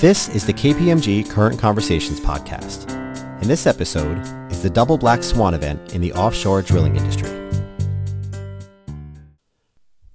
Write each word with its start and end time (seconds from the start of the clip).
This 0.00 0.30
is 0.30 0.46
the 0.46 0.54
KPMG 0.54 1.28
Current 1.28 1.58
Conversations 1.58 2.20
podcast. 2.20 2.90
In 3.42 3.48
this 3.48 3.66
episode 3.66 4.16
is 4.50 4.62
the 4.62 4.70
double 4.70 4.96
black 4.96 5.22
swan 5.22 5.52
event 5.52 5.94
in 5.94 6.00
the 6.00 6.14
offshore 6.14 6.62
drilling 6.62 6.96
industry. 6.96 7.28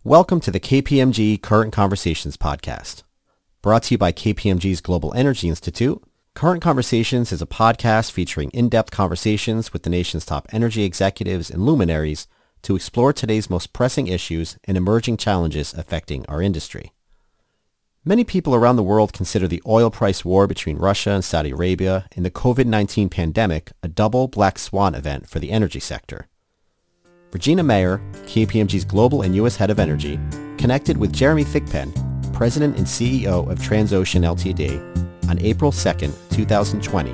Welcome 0.04 0.40
to 0.40 0.50
the 0.50 0.60
KPMG 0.60 1.40
Current 1.40 1.72
Conversations 1.72 2.36
podcast. 2.36 3.04
Brought 3.62 3.84
to 3.84 3.94
you 3.94 4.00
by 4.00 4.12
KPMG's 4.12 4.82
Global 4.82 5.14
Energy 5.14 5.50
Institute, 5.50 6.02
Current 6.34 6.64
Conversations 6.64 7.32
is 7.32 7.44
a 7.44 7.46
podcast 7.46 8.10
featuring 8.10 8.50
in-depth 8.56 8.90
conversations 8.90 9.72
with 9.72 9.84
the 9.84 9.92
nation's 9.92 10.26
top 10.26 10.48
energy 10.52 10.84
executives 10.84 11.52
and 11.52 11.64
luminaries 11.64 12.28
to 12.64 12.76
explore 12.76 13.14
today's 13.14 13.52
most 13.52 13.72
pressing 13.72 14.08
issues 14.08 14.58
and 14.64 14.78
emerging 14.78 15.18
challenges 15.18 15.76
affecting 15.76 16.26
our 16.26 16.42
industry. 16.42 16.92
Many 18.08 18.24
people 18.24 18.54
around 18.54 18.76
the 18.76 18.84
world 18.84 19.14
consider 19.14 19.48
the 19.48 19.64
oil 19.66 19.90
price 19.90 20.24
war 20.24 20.46
between 20.46 20.78
Russia 20.78 21.10
and 21.10 21.26
Saudi 21.26 21.50
Arabia 21.50 22.06
and 22.16 22.24
the 22.24 22.30
COVID-19 22.30 23.10
pandemic 23.10 23.72
a 23.82 23.88
double 23.88 24.28
black 24.28 24.60
swan 24.60 24.94
event 24.94 25.28
for 25.28 25.40
the 25.40 25.50
energy 25.50 25.80
sector. 25.80 26.28
Regina 27.32 27.64
Mayor, 27.64 28.00
KPMG's 28.28 28.86
Global 28.86 29.24
and 29.24 29.36
U.S. 29.38 29.56
Head 29.56 29.72
of 29.72 29.80
Energy, 29.80 30.20
connected 30.60 30.98
with 30.98 31.14
Jeremy 31.14 31.44
Thigpen, 31.44 31.92
President 32.32 32.78
and 32.78 32.86
CEO 32.86 33.50
of 33.52 33.58
Transocean 33.58 34.22
Ltd, 34.22 35.28
on 35.28 35.40
April 35.40 35.72
2, 35.72 35.92
2020, 36.30 37.14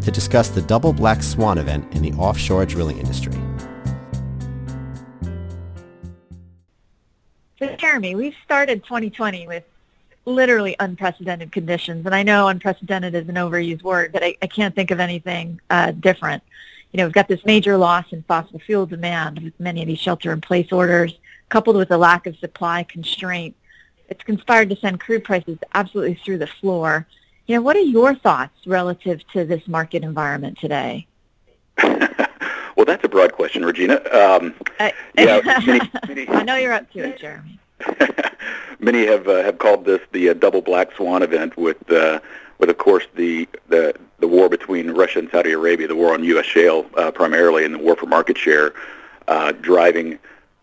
to 0.00 0.10
discuss 0.10 0.48
the 0.48 0.62
double 0.62 0.94
black 0.94 1.22
swan 1.22 1.58
event 1.58 1.94
in 1.94 2.00
the 2.00 2.12
offshore 2.12 2.64
drilling 2.64 2.96
industry. 2.96 3.34
So 7.58 7.76
Jeremy, 7.76 8.14
we've 8.14 8.34
started 8.42 8.82
2020 8.84 9.46
with 9.46 9.64
literally 10.24 10.76
unprecedented 10.80 11.52
conditions. 11.52 12.06
And 12.06 12.14
I 12.14 12.22
know 12.22 12.48
unprecedented 12.48 13.14
is 13.14 13.28
an 13.28 13.36
overused 13.36 13.82
word, 13.82 14.12
but 14.12 14.22
I, 14.22 14.36
I 14.42 14.46
can't 14.46 14.74
think 14.74 14.90
of 14.90 15.00
anything 15.00 15.60
uh, 15.70 15.92
different. 15.92 16.42
You 16.92 16.98
know, 16.98 17.04
we've 17.04 17.12
got 17.12 17.28
this 17.28 17.44
major 17.44 17.76
loss 17.76 18.06
in 18.10 18.22
fossil 18.24 18.58
fuel 18.58 18.86
demand 18.86 19.38
with 19.40 19.58
many 19.60 19.80
of 19.80 19.86
these 19.86 19.98
shelter-in-place 19.98 20.72
orders, 20.72 21.18
coupled 21.48 21.76
with 21.76 21.90
a 21.90 21.96
lack 21.96 22.26
of 22.26 22.36
supply 22.36 22.82
constraint. 22.82 23.54
It's 24.08 24.24
conspired 24.24 24.70
to 24.70 24.76
send 24.76 24.98
crude 24.98 25.24
prices 25.24 25.58
absolutely 25.74 26.14
through 26.14 26.38
the 26.38 26.48
floor. 26.48 27.06
You 27.46 27.56
know, 27.56 27.62
what 27.62 27.76
are 27.76 27.80
your 27.80 28.14
thoughts 28.14 28.66
relative 28.66 29.26
to 29.32 29.44
this 29.44 29.66
market 29.68 30.02
environment 30.02 30.58
today? 30.58 31.06
well, 31.82 32.84
that's 32.86 33.04
a 33.04 33.08
broad 33.08 33.32
question, 33.32 33.64
Regina. 33.64 33.96
Um, 34.12 34.54
I, 34.80 34.92
yeah, 35.16 35.40
many, 35.66 35.90
many, 36.08 36.28
I 36.28 36.42
know 36.42 36.56
you're 36.56 36.72
up 36.72 36.90
to 36.92 37.00
it, 37.00 37.18
Jeremy. 37.18 37.59
many 38.80 39.06
have 39.06 39.28
uh, 39.28 39.42
have 39.42 39.58
called 39.58 39.84
this 39.84 40.00
the 40.12 40.30
uh, 40.30 40.34
double 40.34 40.62
black 40.62 40.92
swan 40.96 41.22
event 41.22 41.56
with 41.56 41.90
uh, 41.90 42.20
with 42.58 42.70
of 42.70 42.78
course 42.78 43.06
the, 43.14 43.48
the 43.68 43.94
the 44.18 44.28
war 44.28 44.48
between 44.48 44.90
Russia 44.90 45.18
and 45.18 45.30
Saudi 45.30 45.52
Arabia, 45.52 45.88
the 45.88 45.96
war 45.96 46.12
on 46.12 46.22
U.S. 46.24 46.46
shale 46.46 46.86
uh, 46.96 47.10
primarily, 47.10 47.64
and 47.64 47.74
the 47.74 47.78
war 47.78 47.96
for 47.96 48.06
market 48.06 48.36
share, 48.36 48.74
uh, 49.28 49.52
driving 49.52 50.18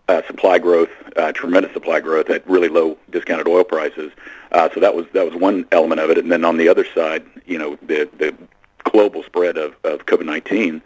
uh, 0.08 0.22
supply 0.28 0.60
growth, 0.60 0.90
uh, 1.18 1.32
tremendous 1.32 1.74
supply 1.74 2.00
growth 2.00 2.30
at 2.30 2.48
really 2.48 2.70
low 2.70 2.98
discounted 3.10 3.48
oil 3.48 3.64
prices. 3.64 4.12
Uh, 4.52 4.70
so 4.74 4.80
that 4.80 4.96
was 4.96 5.06
that 5.14 5.26
was 5.26 5.36
one 5.36 5.66
element 5.72 6.00
of 6.00 6.10
it, 6.10 6.18
and 6.18 6.32
then 6.32 6.46
on 6.46 6.58
the 6.58 6.70
other 6.70 6.86
side, 6.96 7.26
you 7.46 7.58
know, 7.58 7.78
the 7.82 8.10
the 8.18 8.34
global 8.84 9.24
spread 9.24 9.58
of, 9.58 9.76
of 9.84 10.06
COVID-19 10.06 10.82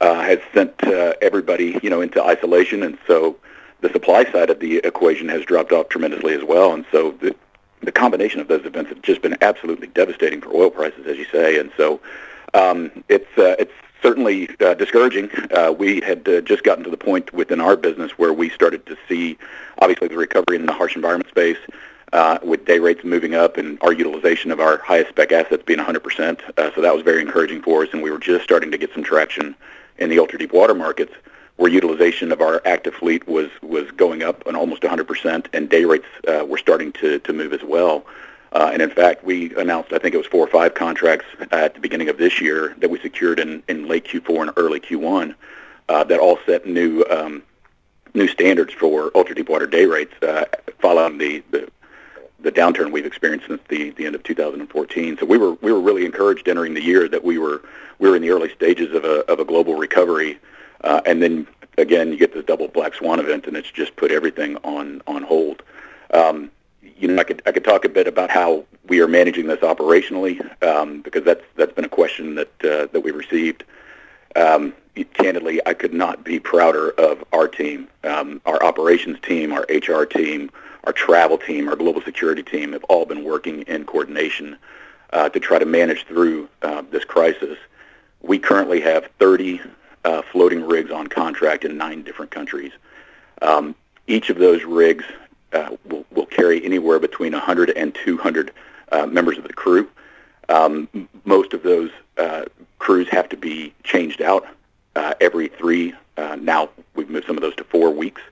uh, 0.00 0.22
has 0.22 0.38
sent 0.54 0.72
uh, 0.84 1.12
everybody, 1.20 1.78
you 1.82 1.90
know, 1.90 2.00
into 2.00 2.22
isolation, 2.22 2.82
and 2.82 2.96
so 3.06 3.36
the 3.80 3.90
supply 3.90 4.24
side 4.32 4.50
of 4.50 4.60
the 4.60 4.78
equation 4.78 5.28
has 5.28 5.44
dropped 5.44 5.72
off 5.72 5.88
tremendously 5.88 6.34
as 6.34 6.42
well. 6.42 6.72
And 6.72 6.84
so 6.90 7.12
the, 7.12 7.34
the 7.82 7.92
combination 7.92 8.40
of 8.40 8.48
those 8.48 8.64
events 8.64 8.88
have 8.90 9.02
just 9.02 9.22
been 9.22 9.36
absolutely 9.42 9.88
devastating 9.88 10.40
for 10.40 10.54
oil 10.54 10.70
prices, 10.70 11.06
as 11.06 11.16
you 11.16 11.26
say. 11.26 11.58
And 11.58 11.70
so 11.76 12.00
um, 12.54 12.90
it's 13.08 13.26
uh, 13.36 13.56
it's 13.58 13.72
certainly 14.02 14.48
uh, 14.60 14.74
discouraging. 14.74 15.30
Uh, 15.50 15.72
we 15.76 16.00
had 16.00 16.28
uh, 16.28 16.40
just 16.42 16.62
gotten 16.62 16.84
to 16.84 16.90
the 16.90 16.96
point 16.96 17.32
within 17.32 17.60
our 17.60 17.76
business 17.76 18.12
where 18.12 18.32
we 18.32 18.50
started 18.50 18.84
to 18.86 18.96
see, 19.08 19.38
obviously, 19.80 20.08
the 20.08 20.16
recovery 20.16 20.56
in 20.56 20.66
the 20.66 20.72
harsh 20.72 20.94
environment 20.94 21.28
space. 21.28 21.58
Uh, 22.12 22.38
with 22.44 22.64
day 22.64 22.78
rates 22.78 23.02
moving 23.02 23.34
up 23.34 23.56
and 23.56 23.76
our 23.82 23.92
utilization 23.92 24.52
of 24.52 24.60
our 24.60 24.78
highest 24.78 25.08
spec 25.08 25.32
assets 25.32 25.64
being 25.66 25.80
100%. 25.80 26.40
Uh, 26.56 26.72
so 26.72 26.80
that 26.80 26.94
was 26.94 27.02
very 27.02 27.20
encouraging 27.20 27.60
for 27.60 27.82
us, 27.82 27.88
and 27.92 28.04
we 28.04 28.10
were 28.10 28.20
just 28.20 28.44
starting 28.44 28.70
to 28.70 28.78
get 28.78 28.92
some 28.92 29.02
traction 29.02 29.52
in 29.98 30.10
the 30.10 30.20
ultra 30.20 30.38
deep 30.38 30.52
water 30.52 30.74
markets 30.74 31.12
where 31.56 31.70
utilization 31.70 32.32
of 32.32 32.40
our 32.40 32.60
active 32.64 32.94
fleet 32.94 33.26
was 33.28 33.48
was 33.62 33.90
going 33.92 34.22
up 34.22 34.46
on 34.46 34.56
almost 34.56 34.82
100%, 34.82 35.46
and 35.52 35.68
day 35.68 35.84
rates 35.84 36.06
uh, 36.28 36.44
were 36.44 36.58
starting 36.58 36.92
to 36.92 37.18
to 37.20 37.32
move 37.32 37.52
as 37.52 37.62
well. 37.62 38.04
Uh, 38.52 38.70
and 38.72 38.80
in 38.80 38.90
fact, 38.90 39.24
we 39.24 39.52
announced, 39.56 39.92
I 39.92 39.98
think 39.98 40.14
it 40.14 40.18
was 40.18 40.28
four 40.28 40.46
or 40.46 40.50
five 40.50 40.74
contracts 40.74 41.26
at 41.50 41.74
the 41.74 41.80
beginning 41.80 42.08
of 42.08 42.18
this 42.18 42.40
year 42.40 42.72
that 42.78 42.88
we 42.88 43.00
secured 43.00 43.40
in, 43.40 43.64
in 43.68 43.88
late 43.88 44.04
Q4 44.04 44.42
and 44.42 44.50
early 44.56 44.78
Q1 44.78 45.34
uh, 45.88 46.04
that 46.04 46.20
all 46.20 46.38
set 46.46 46.64
new 46.64 47.02
um, 47.10 47.42
new 48.14 48.28
standards 48.28 48.72
for 48.72 49.10
ultra 49.16 49.34
deep 49.34 49.48
water 49.48 49.66
day 49.66 49.86
rates 49.86 50.14
uh, 50.22 50.44
following 50.78 51.18
the, 51.18 51.42
the 51.50 51.68
the 52.40 52.52
downturn 52.52 52.92
we've 52.92 53.06
experienced 53.06 53.46
since 53.46 53.62
the, 53.68 53.90
the 53.92 54.04
end 54.04 54.14
of 54.14 54.22
2014. 54.22 55.16
So 55.18 55.26
we 55.26 55.38
were 55.38 55.54
we 55.54 55.72
were 55.72 55.80
really 55.80 56.04
encouraged 56.04 56.46
entering 56.46 56.74
the 56.74 56.82
year 56.82 57.08
that 57.08 57.24
we 57.24 57.38
were 57.38 57.62
we 57.98 58.08
were 58.08 58.16
in 58.16 58.22
the 58.22 58.30
early 58.30 58.50
stages 58.50 58.94
of 58.94 59.04
a 59.04 59.20
of 59.30 59.40
a 59.40 59.44
global 59.44 59.74
recovery 59.74 60.38
uh, 60.84 61.00
and 61.06 61.22
then 61.22 61.46
again, 61.78 62.12
you 62.12 62.18
get 62.18 62.34
this 62.34 62.44
double 62.44 62.68
black 62.68 62.94
swan 62.94 63.18
event, 63.18 63.46
and 63.46 63.56
it's 63.56 63.70
just 63.70 63.96
put 63.96 64.12
everything 64.12 64.56
on 64.58 65.02
on 65.06 65.22
hold. 65.22 65.62
Um, 66.12 66.50
you 66.96 67.08
know, 67.08 67.18
I 67.18 67.24
could 67.24 67.42
I 67.46 67.52
could 67.52 67.64
talk 67.64 67.84
a 67.84 67.88
bit 67.88 68.06
about 68.06 68.30
how 68.30 68.64
we 68.86 69.00
are 69.00 69.08
managing 69.08 69.46
this 69.46 69.60
operationally 69.60 70.40
um, 70.62 71.00
because 71.00 71.24
that's 71.24 71.44
that's 71.56 71.72
been 71.72 71.84
a 71.84 71.88
question 71.88 72.36
that 72.36 72.64
uh, 72.64 72.86
that 72.92 73.00
we 73.02 73.10
received. 73.10 73.64
Um, 74.36 74.74
candidly, 75.14 75.60
I 75.66 75.74
could 75.74 75.94
not 75.94 76.24
be 76.24 76.38
prouder 76.38 76.90
of 76.90 77.24
our 77.32 77.48
team, 77.48 77.88
um, 78.04 78.40
our 78.46 78.62
operations 78.62 79.18
team, 79.20 79.52
our 79.52 79.66
HR 79.68 80.04
team, 80.04 80.50
our 80.84 80.92
travel 80.92 81.38
team, 81.38 81.68
our 81.68 81.76
global 81.76 82.02
security 82.02 82.42
team 82.42 82.72
have 82.72 82.84
all 82.84 83.06
been 83.06 83.24
working 83.24 83.62
in 83.62 83.84
coordination 83.84 84.56
uh, 85.12 85.28
to 85.30 85.40
try 85.40 85.58
to 85.58 85.66
manage 85.66 86.04
through 86.04 86.48
uh, 86.62 86.82
this 86.90 87.04
crisis. 87.04 87.58
We 88.22 88.38
currently 88.38 88.80
have 88.80 89.08
30 89.18 89.60
uh, 90.04 90.22
floating 90.22 90.66
rigs 90.66 90.90
on 90.90 91.06
contract 91.06 91.64
in 91.64 91.76
nine 91.76 92.02
different 92.02 92.30
countries. 92.30 92.72
Um, 93.42 93.74
each 94.06 94.30
of 94.30 94.38
those 94.38 94.64
rigs 94.64 95.04
uh, 95.52 95.76
will, 95.86 96.04
will 96.10 96.26
carry 96.26 96.64
anywhere 96.64 96.98
between 96.98 97.32
100 97.32 97.70
and 97.70 97.94
200 97.94 98.52
uh, 98.92 99.06
members 99.06 99.38
of 99.38 99.44
the 99.44 99.52
crew. 99.52 99.88
Um, 100.48 100.88
most 101.24 101.54
of 101.54 101.62
those 101.62 101.90
uh, 102.18 102.44
crews 102.78 103.08
have 103.08 103.28
to 103.30 103.36
be 103.36 103.72
changed 103.82 104.20
out 104.20 104.46
uh, 104.94 105.14
every 105.20 105.48
three. 105.48 105.94
Uh, 106.16 106.36
now 106.40 106.68
we've 106.94 107.08
moved 107.08 107.26
some 107.26 107.36
of 107.36 107.42
those 107.42 107.56
to 107.56 107.64
four 107.64 107.90
weeks. 107.90 108.22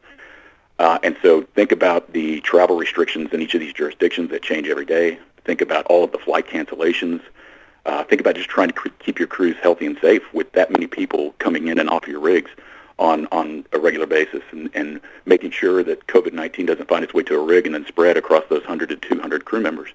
And 1.05 1.17
so 1.21 1.43
think 1.55 1.73
about 1.73 2.13
the 2.13 2.41
travel 2.43 2.77
restrictions 2.77 3.33
in 3.33 3.41
each 3.41 3.55
of 3.55 3.61
these 3.61 3.73
jurisdictions 3.73 4.31
that 4.31 4.43
change 4.43 4.69
every 4.69 4.85
day. 4.85 5.19
Think 5.45 5.61
about 5.61 5.85
all 5.87 6.05
of 6.05 6.13
the 6.13 6.19
flight 6.19 6.47
cancellations. 6.47 7.21
Uh, 7.85 8.05
think 8.05 8.21
about 8.21 8.37
just 8.37 8.49
trying 8.49 8.71
to 8.71 8.91
keep 9.01 9.19
your 9.19 9.29
crews 9.29 9.57
healthy 9.61 9.87
and 9.87 9.99
safe 10.01 10.23
with 10.33 10.51
that 10.53 10.71
many 10.71 10.87
people 10.87 11.35
coming 11.39 11.69
in 11.69 11.79
and 11.79 11.91
off 11.91 12.07
your 12.07 12.21
rigs 12.21 12.51
on, 12.99 13.27
on 13.33 13.67
a 13.73 13.79
regular 13.79 14.07
basis 14.07 14.43
and, 14.53 14.71
and 14.75 15.01
making 15.27 15.51
sure 15.51 15.83
that 15.83 16.07
COVID-19 16.07 16.67
doesn't 16.67 16.89
find 16.89 17.03
its 17.03 17.13
way 17.13 17.25
to 17.25 17.35
a 17.35 17.45
rig 17.45 17.67
and 17.67 17.75
then 17.75 17.87
spread 17.87 18.17
across 18.17 18.45
those 18.49 18.61
100 18.61 18.89
to 18.91 18.97
200 18.97 19.45
crew 19.45 19.61
members. 19.61 19.91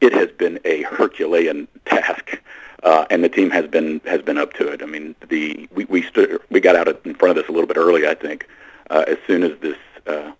It 0.00 0.14
has 0.14 0.30
been 0.30 0.58
a 0.64 0.82
Herculean 0.82 1.68
task, 1.84 2.40
uh, 2.82 3.04
and 3.10 3.22
the 3.22 3.28
team 3.28 3.50
has 3.50 3.66
been 3.66 4.00
has 4.06 4.22
been 4.22 4.38
up 4.38 4.54
to 4.54 4.68
it. 4.68 4.82
I 4.82 4.86
mean, 4.86 5.14
the 5.28 5.68
we 5.74 5.84
we, 5.84 6.06
we 6.48 6.60
got 6.60 6.74
out 6.74 6.88
in 7.04 7.14
front 7.14 7.36
of 7.36 7.36
this 7.36 7.50
a 7.50 7.52
little 7.52 7.66
bit 7.66 7.76
early, 7.76 8.08
I 8.08 8.14
think, 8.14 8.48
uh, 8.88 9.04
as 9.06 9.18
soon 9.26 9.42
as 9.42 9.58
this 9.60 9.76
uh, 10.06 10.32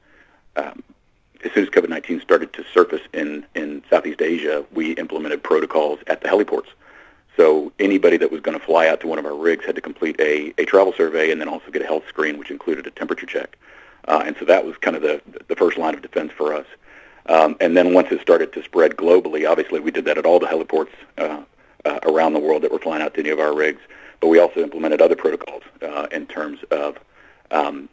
um, 0.56 0.82
as 1.44 1.52
soon 1.52 1.64
as 1.64 1.70
COVID-19 1.70 2.22
started 2.22 2.52
to 2.52 2.64
surface 2.72 3.02
in, 3.12 3.46
in 3.54 3.82
Southeast 3.88 4.20
Asia, 4.20 4.64
we 4.72 4.92
implemented 4.92 5.42
protocols 5.42 6.00
at 6.06 6.20
the 6.20 6.28
heliports. 6.28 6.68
So 7.36 7.72
anybody 7.78 8.16
that 8.18 8.30
was 8.30 8.40
going 8.40 8.58
to 8.58 8.64
fly 8.64 8.88
out 8.88 9.00
to 9.00 9.06
one 9.06 9.18
of 9.18 9.24
our 9.24 9.34
rigs 9.34 9.64
had 9.64 9.74
to 9.76 9.80
complete 9.80 10.18
a, 10.20 10.52
a 10.58 10.64
travel 10.64 10.92
survey 10.92 11.30
and 11.30 11.40
then 11.40 11.48
also 11.48 11.70
get 11.70 11.80
a 11.82 11.86
health 11.86 12.06
screen, 12.08 12.38
which 12.38 12.50
included 12.50 12.86
a 12.86 12.90
temperature 12.90 13.26
check. 13.26 13.56
Uh, 14.08 14.22
and 14.24 14.36
so 14.38 14.44
that 14.44 14.64
was 14.64 14.76
kind 14.78 14.96
of 14.96 15.02
the, 15.02 15.22
the 15.48 15.56
first 15.56 15.78
line 15.78 15.94
of 15.94 16.02
defense 16.02 16.32
for 16.36 16.52
us. 16.52 16.66
Um, 17.26 17.56
and 17.60 17.76
then 17.76 17.94
once 17.94 18.08
it 18.10 18.20
started 18.20 18.52
to 18.54 18.62
spread 18.62 18.96
globally, 18.96 19.48
obviously 19.48 19.80
we 19.80 19.90
did 19.90 20.04
that 20.06 20.18
at 20.18 20.26
all 20.26 20.38
the 20.38 20.46
heliports 20.46 20.90
uh, 21.18 21.42
uh, 21.84 22.00
around 22.02 22.32
the 22.32 22.40
world 22.40 22.62
that 22.62 22.72
were 22.72 22.78
flying 22.78 23.02
out 23.02 23.14
to 23.14 23.20
any 23.20 23.30
of 23.30 23.38
our 23.38 23.54
rigs. 23.54 23.80
But 24.20 24.28
we 24.28 24.38
also 24.38 24.60
implemented 24.60 25.00
other 25.00 25.16
protocols 25.16 25.62
uh, 25.80 26.08
in 26.10 26.26
terms 26.26 26.60
of 26.70 26.98
um, 27.50 27.88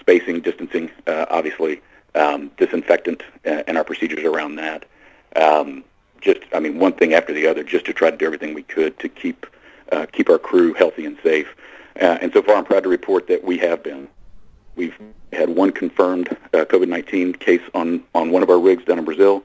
spacing, 0.00 0.40
distancing, 0.40 0.90
uh, 1.06 1.26
obviously, 1.30 1.80
um, 2.14 2.50
disinfectant 2.56 3.22
uh, 3.46 3.62
and 3.66 3.76
our 3.76 3.84
procedures 3.84 4.24
around 4.24 4.56
that. 4.56 4.84
Um, 5.36 5.84
just, 6.20 6.40
I 6.52 6.60
mean, 6.60 6.78
one 6.78 6.92
thing 6.92 7.14
after 7.14 7.32
the 7.32 7.46
other, 7.46 7.64
just 7.64 7.86
to 7.86 7.92
try 7.92 8.10
to 8.10 8.16
do 8.16 8.26
everything 8.26 8.54
we 8.54 8.62
could 8.62 8.98
to 8.98 9.08
keep 9.08 9.46
uh, 9.92 10.06
keep 10.12 10.28
our 10.30 10.38
crew 10.38 10.72
healthy 10.74 11.04
and 11.04 11.18
safe. 11.22 11.48
Uh, 12.00 12.18
and 12.20 12.32
so 12.32 12.42
far, 12.42 12.56
I'm 12.56 12.64
proud 12.64 12.84
to 12.84 12.88
report 12.88 13.26
that 13.26 13.42
we 13.42 13.58
have 13.58 13.82
been. 13.82 14.08
We've 14.76 14.96
had 15.32 15.48
one 15.48 15.72
confirmed 15.72 16.28
uh, 16.54 16.64
COVID-19 16.64 17.40
case 17.40 17.62
on 17.74 18.02
on 18.14 18.30
one 18.30 18.42
of 18.42 18.50
our 18.50 18.58
rigs 18.58 18.84
down 18.84 18.98
in 18.98 19.04
Brazil. 19.04 19.42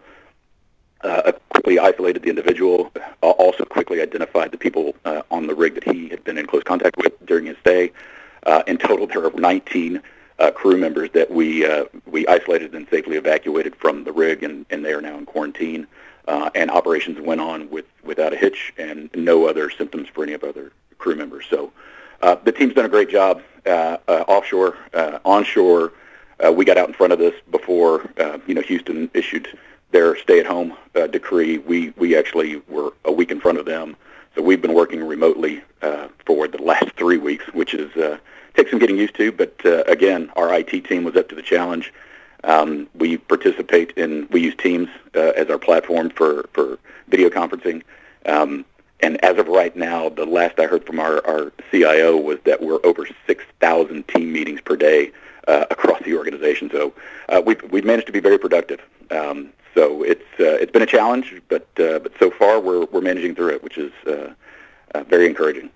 Uh, 1.01 1.31
quickly 1.49 1.77
isolated 1.77 2.23
the 2.23 2.29
individual, 2.29 2.91
uh, 3.21 3.29
also 3.31 3.63
quickly 3.63 4.01
identified 4.01 4.51
the 4.51 4.57
people 4.57 4.95
on 5.29 5.45
the 5.45 5.53
rig 5.53 5.75
that 5.75 5.83
he 5.83 6.09
had 6.09 6.23
been 6.23 6.37
in 6.37 6.47
close 6.47 6.63
contact 6.63 6.97
with 6.97 7.13
during 7.25 7.45
his 7.45 7.55
stay. 7.59 7.91
In 8.65 8.77
total, 8.77 9.05
there 9.05 9.23
are 9.23 9.31
19 9.31 10.01
uh, 10.39 10.51
crew 10.51 10.77
members 10.77 11.09
that 11.13 11.31
we 11.31 11.65
uh, 11.65 11.85
we 12.05 12.27
isolated 12.27 12.75
and 12.75 12.87
safely 12.89 13.17
evacuated 13.17 13.75
from 13.75 14.03
the 14.03 14.11
rig, 14.11 14.43
and, 14.43 14.65
and 14.69 14.83
they 14.83 14.93
are 14.93 15.01
now 15.01 15.17
in 15.17 15.25
quarantine. 15.25 15.87
Uh, 16.27 16.49
and 16.55 16.71
operations 16.71 17.19
went 17.21 17.39
on 17.39 17.69
with 17.69 17.85
without 18.03 18.33
a 18.33 18.35
hitch 18.35 18.73
and 18.77 19.09
no 19.13 19.47
other 19.47 19.69
symptoms 19.69 20.07
for 20.09 20.23
any 20.23 20.33
of 20.33 20.43
other 20.43 20.71
crew 20.97 21.15
members. 21.15 21.45
So 21.49 21.71
uh, 22.21 22.35
the 22.43 22.51
team's 22.51 22.73
done 22.73 22.85
a 22.85 22.89
great 22.89 23.09
job 23.09 23.43
uh, 23.65 23.97
uh, 24.07 24.23
offshore, 24.27 24.77
onshore. 25.23 25.93
We 26.51 26.65
got 26.65 26.77
out 26.77 26.87
in 26.87 26.93
front 26.93 27.13
of 27.13 27.19
this 27.19 27.33
before 27.51 28.09
you 28.47 28.55
know 28.55 28.61
Houston 28.61 29.09
issued 29.13 29.47
their 29.91 30.17
stay-at-home 30.17 30.75
decree. 31.11 31.59
We 31.59 31.93
we 31.95 32.17
actually 32.17 32.61
were 32.67 32.93
a 33.05 33.11
week 33.11 33.31
in 33.31 33.39
front 33.39 33.59
of 33.59 33.65
them. 33.65 33.95
So 34.35 34.41
we've 34.41 34.61
been 34.61 34.73
working 34.73 35.01
remotely 35.03 35.63
for 36.25 36.47
the 36.47 36.61
last 36.61 36.91
three 36.97 37.17
weeks, 37.17 37.45
which 37.53 37.73
is 37.73 37.91
takes 38.55 38.71
some 38.71 38.79
getting 38.79 38.97
used 38.97 39.15
to. 39.15 39.31
But 39.31 39.55
uh, 39.65 39.83
again, 39.83 40.31
our 40.35 40.53
IT 40.53 40.85
team 40.85 41.03
was 41.03 41.15
up 41.15 41.29
to 41.29 41.35
the 41.35 41.41
challenge. 41.41 41.93
Um, 42.43 42.87
we 42.93 43.17
participate 43.17 43.91
in 43.91 44.27
we 44.31 44.41
use 44.41 44.55
Teams 44.55 44.89
uh, 45.15 45.31
as 45.35 45.49
our 45.49 45.57
platform 45.57 46.09
for 46.09 46.47
for 46.53 46.77
video 47.07 47.29
conferencing. 47.29 47.83
Um, 48.25 48.65
and 49.01 49.23
as 49.23 49.37
of 49.37 49.47
right 49.47 49.75
now, 49.75 50.09
the 50.09 50.25
last 50.25 50.59
I 50.59 50.65
heard 50.65 50.85
from 50.85 50.99
our, 50.99 51.25
our 51.27 51.51
CIO 51.69 52.17
was 52.17 52.39
that 52.45 52.61
we're 52.61 52.79
over 52.85 53.05
6,000 53.27 54.07
team 54.07 54.31
meetings 54.31 54.61
per 54.61 54.75
day 54.77 55.11
uh, 55.47 55.65
across 55.69 56.01
the 56.03 56.15
organization. 56.15 56.71
So 56.71 56.93
uh, 57.29 57.41
we've, 57.45 57.61
we've 57.71 57.83
managed 57.83 58.07
to 58.07 58.13
be 58.13 58.21
very 58.21 58.39
productive. 58.39 58.79
Um, 59.11 59.51
so 59.75 60.03
it's 60.03 60.23
uh, 60.39 60.55
it's 60.55 60.71
been 60.71 60.81
a 60.81 60.87
challenge, 60.87 61.41
but 61.49 61.67
uh, 61.79 61.99
but 61.99 62.13
so 62.17 62.31
far 62.31 62.61
we're 62.61 62.85
we're 62.85 63.01
managing 63.01 63.35
through 63.35 63.55
it, 63.55 63.63
which 63.63 63.77
is 63.77 63.91
uh, 64.07 64.33
uh, 64.95 65.03
very 65.03 65.27
encouraging. 65.27 65.69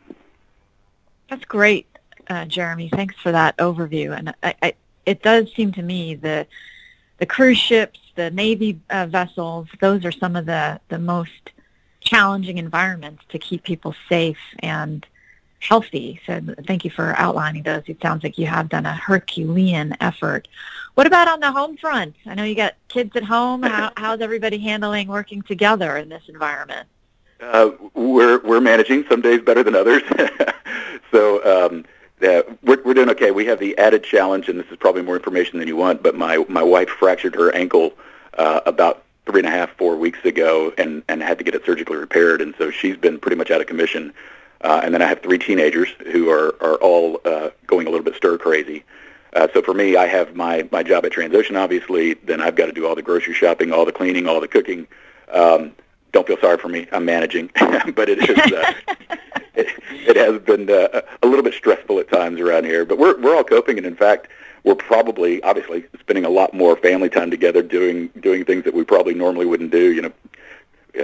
That's 1.30 1.44
great, 1.44 1.86
uh, 2.30 2.46
Jeremy. 2.46 2.90
Thanks 2.90 3.16
for 3.16 3.32
that 3.32 3.58
overview. 3.58 4.18
And 4.18 4.34
I, 4.44 4.56
I, 4.62 4.74
it 5.06 5.24
does 5.24 5.52
seem 5.56 5.72
to 5.74 5.82
me 5.82 6.16
the 6.16 6.48
the 7.18 7.26
cruise 7.26 7.58
ships, 7.58 8.00
the 8.16 8.32
Navy 8.32 8.80
uh, 8.90 9.06
vessels, 9.06 9.68
those 9.82 10.06
are 10.06 10.12
some 10.12 10.36
of 10.36 10.46
the 10.46 10.80
the 10.90 11.00
most 11.00 11.52
challenging 12.02 12.58
environments 12.58 13.24
to 13.30 13.38
keep 13.38 13.64
people 13.64 13.94
safe 14.08 14.40
and 14.60 15.06
healthy. 15.60 16.22
So 16.26 16.42
thank 16.66 16.86
you 16.86 16.92
for 16.92 17.14
outlining 17.18 17.64
those. 17.64 17.84
It 17.88 18.02
sounds 18.02 18.24
like 18.24 18.38
you 18.38 18.48
have 18.48 18.70
done 18.70 18.86
a 18.86 18.96
Herculean 18.96 19.96
effort. 20.00 20.48
What 20.96 21.08
about 21.08 21.28
on 21.28 21.42
the 21.42 21.52
home 21.52 21.78
front? 21.78 22.16
I 22.26 22.36
know 22.36 22.44
you 22.44 22.56
got 22.56 22.76
kids 22.88 23.16
at 23.16 23.24
home. 23.24 23.64
How, 23.64 23.92
how's 23.98 24.22
everybody 24.22 24.58
handling 24.58 25.08
working 25.08 25.42
together 25.42 25.98
in 25.98 26.10
this 26.10 26.24
environment? 26.30 26.88
Uh, 27.42 27.72
we're 27.94 28.40
we're 28.40 28.60
managing 28.60 29.06
some 29.10 29.22
days 29.22 29.42
better 29.42 29.64
than 29.64 29.76
others. 29.76 30.04
so 31.12 31.68
um, 31.68 31.86
yeah, 32.22 32.42
we're 32.64 32.82
we're 32.84 32.94
doing 32.94 33.10
okay. 33.12 33.32
We 33.32 33.46
have 33.46 33.60
the 33.60 33.78
added 33.78 34.04
challenge, 34.04 34.50
and 34.50 34.60
this 34.60 34.68
is 34.72 34.78
probably 34.78 35.02
more 35.02 35.16
information 35.16 35.60
than 35.60 35.68
you 35.68 35.76
want. 35.76 36.04
But 36.04 36.16
my 36.16 36.46
my 36.50 36.64
wife 36.64 36.90
fractured 36.90 37.36
her 37.36 37.54
ankle 37.56 37.94
uh, 38.38 38.62
about 38.66 39.04
three 39.26 39.40
and 39.40 39.48
a 39.48 39.52
half, 39.52 39.70
four 39.78 39.96
weeks 39.96 40.24
ago, 40.26 40.74
and 40.78 41.04
and 41.08 41.22
had 41.22 41.38
to 41.38 41.44
get 41.44 41.56
it 41.56 41.66
surgically 41.66 41.98
repaired, 41.98 42.42
and 42.42 42.54
so 42.58 42.72
she's 42.72 42.98
been 42.98 43.20
pretty 43.20 43.38
much 43.38 43.52
out 43.52 43.62
of 43.62 43.68
commission. 43.68 44.14
Uh, 44.62 44.82
and 44.84 44.94
then 44.94 45.02
I 45.02 45.06
have 45.06 45.22
three 45.22 45.38
teenagers 45.38 45.90
who 46.12 46.30
are 46.30 46.56
are 46.62 46.76
all 46.76 47.22
uh, 47.24 47.50
going 47.68 47.88
a 47.88 47.90
little 47.90 48.04
bit 48.04 48.16
stir 48.16 48.38
crazy. 48.38 48.84
Uh, 49.34 49.48
so 49.54 49.62
for 49.62 49.74
me, 49.74 49.96
I 49.96 50.08
have 50.08 50.36
my 50.36 50.68
my 50.72 50.84
job 50.84 51.06
at 51.06 51.14
Transocean, 51.14 51.58
obviously. 51.58 52.16
Then 52.16 52.42
I've 52.42 52.56
got 52.56 52.66
to 52.66 52.74
do 52.74 52.86
all 52.86 52.96
the 52.96 53.02
grocery 53.02 53.34
shopping, 53.34 53.72
all 53.72 53.86
the 53.86 53.92
cleaning, 53.92 54.28
all 54.28 54.42
the 54.42 54.48
cooking. 54.48 54.88
Um, 55.32 55.74
don't 56.12 56.28
feel 56.28 56.38
sorry 56.40 56.58
for 56.58 56.70
me. 56.70 56.88
I'm 56.92 57.06
managing, 57.06 57.50
but 57.96 58.10
it 58.10 58.30
is 58.30 58.38
uh, 58.38 58.74
it, 59.56 59.68
it 59.92 60.16
has 60.16 60.42
been 60.42 60.70
uh, 60.70 61.02
a 61.22 61.28
little 61.28 61.44
bit 61.44 61.54
stressful 61.54 62.00
at 62.00 62.10
times 62.10 62.40
around 62.40 62.66
here. 62.66 62.86
But 62.86 62.98
we're 62.98 63.20
we're 63.20 63.36
all 63.36 63.44
coping, 63.44 63.78
and 63.78 63.86
in 63.86 63.96
fact, 63.96 64.28
we're 64.64 64.76
probably 64.76 65.42
obviously 65.44 65.86
spending 66.00 66.26
a 66.26 66.30
lot 66.30 66.54
more 66.54 66.76
family 66.76 67.10
time 67.10 67.32
together, 67.32 67.62
doing 67.62 68.08
doing 68.20 68.46
things 68.46 68.64
that 68.64 68.74
we 68.74 68.84
probably 68.84 69.14
normally 69.14 69.46
wouldn't 69.46 69.72
do. 69.72 69.92
You 69.92 70.02
know, 70.04 70.14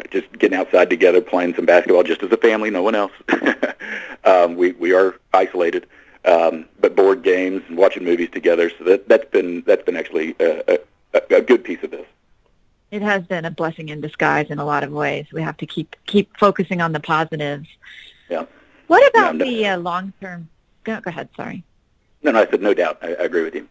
just 0.10 0.31
getting 0.34 0.57
outside 0.57 0.90
together, 0.90 1.22
playing 1.22 1.56
some 1.56 1.66
basketball, 1.66 2.04
just 2.04 2.24
as 2.24 2.31
a 2.31 2.38
family, 2.38 2.69
no 2.69 2.84
one 2.84 2.96
else. 2.96 3.12
um, 4.24 4.56
we 4.56 4.72
we 4.74 4.94
are 4.94 5.16
isolated, 5.34 5.88
um, 6.25 6.66
but 6.80 6.96
board 6.96 7.24
games 7.24 7.63
and 7.68 7.78
watching 7.78 8.04
movies 8.04 8.30
together. 8.31 8.72
So 8.78 8.84
that 8.86 9.07
that's 9.07 9.30
been 9.30 9.62
that's 9.62 9.84
been 9.84 9.96
actually 9.96 10.36
a, 10.40 10.80
a, 11.13 11.22
a 11.38 11.42
good 11.42 11.63
piece 11.63 11.84
of 11.84 11.92
this. 11.92 12.06
It 12.92 13.02
has 13.02 13.24
been 13.24 13.46
a 13.46 13.52
blessing 13.52 13.90
in 13.90 14.02
disguise 14.02 14.48
in 14.50 14.60
a 14.60 14.66
lot 14.66 14.84
of 14.84 14.92
ways. 14.92 15.26
We 15.32 15.42
have 15.42 15.58
to 15.58 15.66
keep 15.66 15.96
keep 16.06 16.38
focusing 16.38 16.82
on 16.82 16.92
the 16.92 17.00
positives. 17.00 17.68
Yeah. 18.30 18.46
What 18.88 19.08
about 19.10 19.36
no, 19.36 19.46
no, 19.46 19.52
the 19.52 19.68
uh, 19.68 19.78
long 19.78 20.14
term? 20.22 20.50
Go, 20.84 21.00
go 21.02 21.10
ahead. 21.10 21.30
Sorry. 21.36 21.64
No, 22.24 22.32
no, 22.32 22.42
I 22.42 22.50
said 22.50 22.62
no 22.62 22.74
doubt. 22.74 23.00
I, 23.02 23.10
I 23.10 23.24
agree 23.24 23.44
with 23.44 23.56
you. 23.56 23.68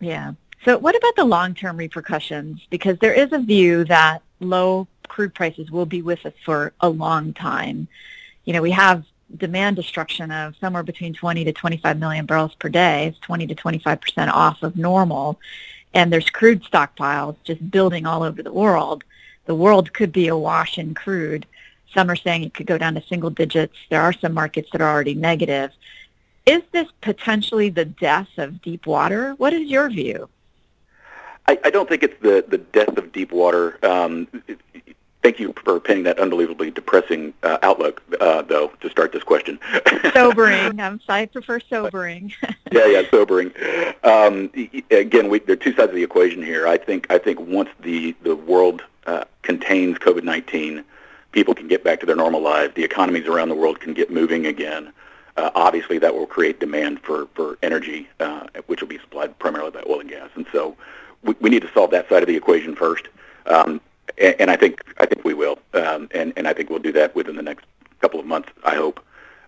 Yeah. 0.00 0.32
So 0.64 0.78
what 0.78 0.96
about 0.96 1.16
the 1.16 1.24
long 1.24 1.54
term 1.54 1.76
repercussions? 1.76 2.60
Because 2.70 2.98
there 2.98 3.12
is 3.12 3.32
a 3.32 3.38
view 3.38 3.84
that 3.84 4.22
low 4.40 4.86
crude 5.08 5.34
prices 5.34 5.70
will 5.70 5.86
be 5.86 6.02
with 6.02 6.24
us 6.26 6.32
for 6.44 6.72
a 6.80 6.88
long 6.88 7.32
time. 7.32 7.88
You 8.44 8.52
know, 8.52 8.62
we 8.62 8.70
have 8.72 9.04
demand 9.36 9.76
destruction 9.76 10.30
of 10.30 10.54
somewhere 10.56 10.82
between 10.82 11.14
20 11.14 11.44
to 11.44 11.52
25 11.52 11.98
million 11.98 12.26
barrels 12.26 12.54
per 12.54 12.68
day. 12.68 13.08
It's 13.08 13.18
20 13.20 13.46
to 13.48 13.54
25 13.54 14.00
percent 14.00 14.30
off 14.30 14.62
of 14.62 14.76
normal, 14.76 15.40
and 15.94 16.12
there's 16.12 16.30
crude 16.30 16.62
stockpiles 16.64 17.36
just 17.44 17.70
building 17.70 18.06
all 18.06 18.22
over 18.22 18.42
the 18.42 18.52
world. 18.52 19.04
The 19.46 19.54
world 19.54 19.92
could 19.92 20.12
be 20.12 20.28
awash 20.28 20.78
in 20.78 20.94
crude. 20.94 21.46
Some 21.94 22.10
are 22.10 22.16
saying 22.16 22.44
it 22.44 22.54
could 22.54 22.66
go 22.66 22.78
down 22.78 22.94
to 22.94 23.02
single 23.02 23.30
digits. 23.30 23.76
There 23.90 24.00
are 24.00 24.12
some 24.12 24.32
markets 24.32 24.68
that 24.72 24.80
are 24.80 24.90
already 24.90 25.14
negative. 25.14 25.70
Is 26.46 26.62
this 26.72 26.88
potentially 27.00 27.68
the 27.68 27.84
death 27.84 28.28
of 28.38 28.62
deep 28.62 28.86
water? 28.86 29.34
What 29.34 29.52
is 29.52 29.68
your 29.68 29.88
view? 29.90 30.28
I, 31.46 31.58
I 31.64 31.70
don't 31.70 31.88
think 31.88 32.02
it's 32.02 32.20
the, 32.22 32.44
the 32.46 32.58
death 32.58 32.96
of 32.96 33.12
deep 33.12 33.32
water. 33.32 33.78
Um, 33.84 34.28
Thank 35.22 35.38
you 35.38 35.54
for 35.64 35.78
painting 35.78 36.02
that 36.04 36.18
unbelievably 36.18 36.72
depressing 36.72 37.32
uh, 37.44 37.58
outlook, 37.62 37.91
uh, 38.22 38.40
though, 38.42 38.68
to 38.80 38.88
start 38.88 39.10
this 39.12 39.24
question. 39.24 39.58
sobering. 40.14 40.80
I'm, 40.80 41.00
I 41.08 41.26
prefer 41.26 41.58
sobering. 41.58 42.32
yeah, 42.72 42.86
yeah, 42.86 43.02
sobering. 43.10 43.52
Um, 44.04 44.48
again, 44.92 45.28
we, 45.28 45.40
there 45.40 45.54
are 45.54 45.56
two 45.56 45.74
sides 45.74 45.90
of 45.90 45.96
the 45.96 46.04
equation 46.04 46.40
here. 46.40 46.68
I 46.68 46.78
think 46.78 47.08
I 47.10 47.18
think 47.18 47.40
once 47.40 47.70
the 47.80 48.14
the 48.22 48.36
world 48.36 48.82
uh, 49.06 49.24
contains 49.42 49.98
COVID-19, 49.98 50.84
people 51.32 51.52
can 51.52 51.66
get 51.66 51.82
back 51.82 51.98
to 52.00 52.06
their 52.06 52.14
normal 52.14 52.40
lives. 52.40 52.74
The 52.74 52.84
economies 52.84 53.26
around 53.26 53.48
the 53.48 53.56
world 53.56 53.80
can 53.80 53.92
get 53.92 54.10
moving 54.12 54.46
again. 54.46 54.92
Uh, 55.36 55.50
obviously, 55.56 55.98
that 55.98 56.14
will 56.14 56.26
create 56.26 56.60
demand 56.60 57.00
for 57.00 57.26
for 57.34 57.58
energy, 57.60 58.08
uh, 58.20 58.46
which 58.66 58.80
will 58.80 58.88
be 58.88 58.98
supplied 58.98 59.36
primarily 59.40 59.72
by 59.72 59.82
oil 59.88 59.98
and 59.98 60.08
gas. 60.08 60.30
And 60.36 60.46
so, 60.52 60.76
we, 61.24 61.34
we 61.40 61.50
need 61.50 61.62
to 61.62 61.72
solve 61.72 61.90
that 61.90 62.08
side 62.08 62.22
of 62.22 62.28
the 62.28 62.36
equation 62.36 62.76
first. 62.76 63.08
Um, 63.46 63.80
and, 64.16 64.36
and 64.38 64.50
I 64.50 64.56
think 64.56 64.80
I 64.98 65.06
think 65.06 65.24
we 65.24 65.34
will, 65.34 65.58
um, 65.74 66.08
and 66.12 66.32
and 66.36 66.46
I 66.46 66.52
think 66.52 66.70
we'll 66.70 66.78
do 66.78 66.92
that 66.92 67.16
within 67.16 67.34
the 67.34 67.42
next 67.42 67.64
couple 68.02 68.20
of 68.20 68.26
months. 68.26 68.50
I 68.64 68.74
hope. 68.74 69.00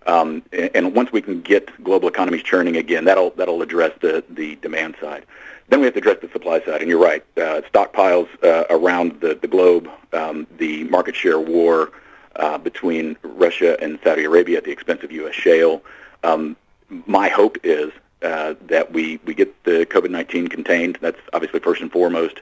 Um, 0.07 0.43
and, 0.51 0.69
and 0.75 0.95
once 0.95 1.11
we 1.11 1.21
can 1.21 1.41
get 1.41 1.71
global 1.83 2.07
economies 2.07 2.43
churning 2.43 2.77
again, 2.77 3.05
that'll 3.05 3.31
that'll 3.31 3.61
address 3.61 3.91
the 4.01 4.23
the 4.29 4.55
demand 4.57 4.95
side. 4.99 5.25
Then 5.69 5.79
we 5.79 5.85
have 5.85 5.93
to 5.95 5.99
address 5.99 6.17
the 6.21 6.29
supply 6.29 6.63
side, 6.63 6.81
and 6.81 6.89
you're 6.89 6.99
right. 6.99 7.23
Uh, 7.37 7.61
stockpiles 7.71 8.27
uh, 8.43 8.65
around 8.69 9.19
the 9.21 9.35
the 9.35 9.47
globe, 9.47 9.89
um, 10.13 10.47
the 10.57 10.83
market 10.85 11.15
share 11.15 11.39
war 11.39 11.91
uh, 12.37 12.57
between 12.57 13.17
Russia 13.23 13.77
and 13.81 13.99
Saudi 14.03 14.23
Arabia 14.23 14.57
at 14.57 14.63
the 14.63 14.71
expense 14.71 15.03
of 15.03 15.11
U.S. 15.11 15.35
shale. 15.35 15.81
Um, 16.23 16.55
my 17.07 17.27
hope 17.29 17.57
is 17.63 17.91
uh, 18.21 18.55
that 18.67 18.91
we 18.91 19.19
we 19.25 19.33
get 19.33 19.63
the 19.63 19.85
COVID-19 19.87 20.49
contained. 20.49 20.97
That's 21.01 21.19
obviously 21.33 21.59
first 21.59 21.81
and 21.81 21.91
foremost 21.91 22.41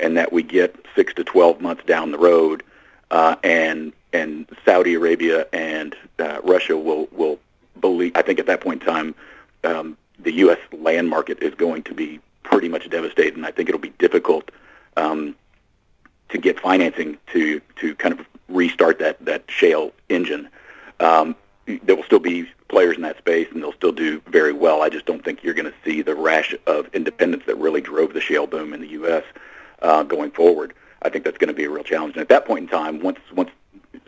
and 0.00 0.16
that 0.16 0.32
we 0.32 0.42
get 0.42 0.74
six 0.94 1.14
to 1.14 1.24
12 1.24 1.60
months 1.60 1.84
down 1.84 2.10
the 2.10 2.18
road, 2.18 2.62
uh, 3.10 3.36
and 3.44 3.92
and 4.14 4.48
Saudi 4.64 4.94
Arabia 4.94 5.46
and 5.52 5.94
uh, 6.18 6.40
Russia 6.42 6.76
will 6.76 7.08
will 7.12 7.38
believe. 7.80 8.12
I 8.14 8.22
think 8.22 8.38
at 8.38 8.46
that 8.46 8.60
point 8.60 8.82
in 8.82 8.88
time, 8.88 9.14
um, 9.64 9.96
the 10.18 10.32
U.S. 10.32 10.58
land 10.72 11.08
market 11.08 11.42
is 11.42 11.54
going 11.54 11.82
to 11.84 11.94
be 11.94 12.20
pretty 12.42 12.68
much 12.68 12.88
devastated, 12.88 13.36
and 13.36 13.44
I 13.44 13.50
think 13.50 13.68
it'll 13.68 13.80
be 13.80 13.94
difficult 13.98 14.50
um, 14.96 15.34
to 16.30 16.38
get 16.38 16.60
financing 16.60 17.18
to 17.32 17.60
to 17.76 17.94
kind 17.96 18.18
of 18.18 18.26
restart 18.48 18.98
that 19.00 19.22
that 19.24 19.44
shale 19.48 19.92
engine. 20.08 20.48
Um, 21.00 21.36
there 21.66 21.96
will 21.96 22.04
still 22.04 22.18
be 22.18 22.48
players 22.68 22.96
in 22.96 23.02
that 23.02 23.18
space, 23.18 23.48
and 23.52 23.62
they'll 23.62 23.72
still 23.72 23.92
do 23.92 24.20
very 24.26 24.52
well. 24.52 24.82
I 24.82 24.88
just 24.88 25.06
don't 25.06 25.24
think 25.24 25.42
you're 25.42 25.54
going 25.54 25.70
to 25.70 25.74
see 25.84 26.02
the 26.02 26.14
rash 26.14 26.54
of 26.66 26.88
independents 26.94 27.46
that 27.46 27.56
really 27.56 27.80
drove 27.80 28.14
the 28.14 28.20
shale 28.20 28.46
boom 28.46 28.72
in 28.72 28.80
the 28.80 28.88
U.S 28.88 29.24
uh, 29.84 30.02
going 30.02 30.30
forward. 30.30 30.74
I 31.02 31.10
think 31.10 31.24
that's 31.24 31.38
going 31.38 31.48
to 31.48 31.54
be 31.54 31.64
a 31.64 31.70
real 31.70 31.84
challenge. 31.84 32.14
And 32.14 32.22
at 32.22 32.28
that 32.30 32.46
point 32.46 32.62
in 32.64 32.68
time, 32.68 33.00
once 33.00 33.20
once 33.34 33.50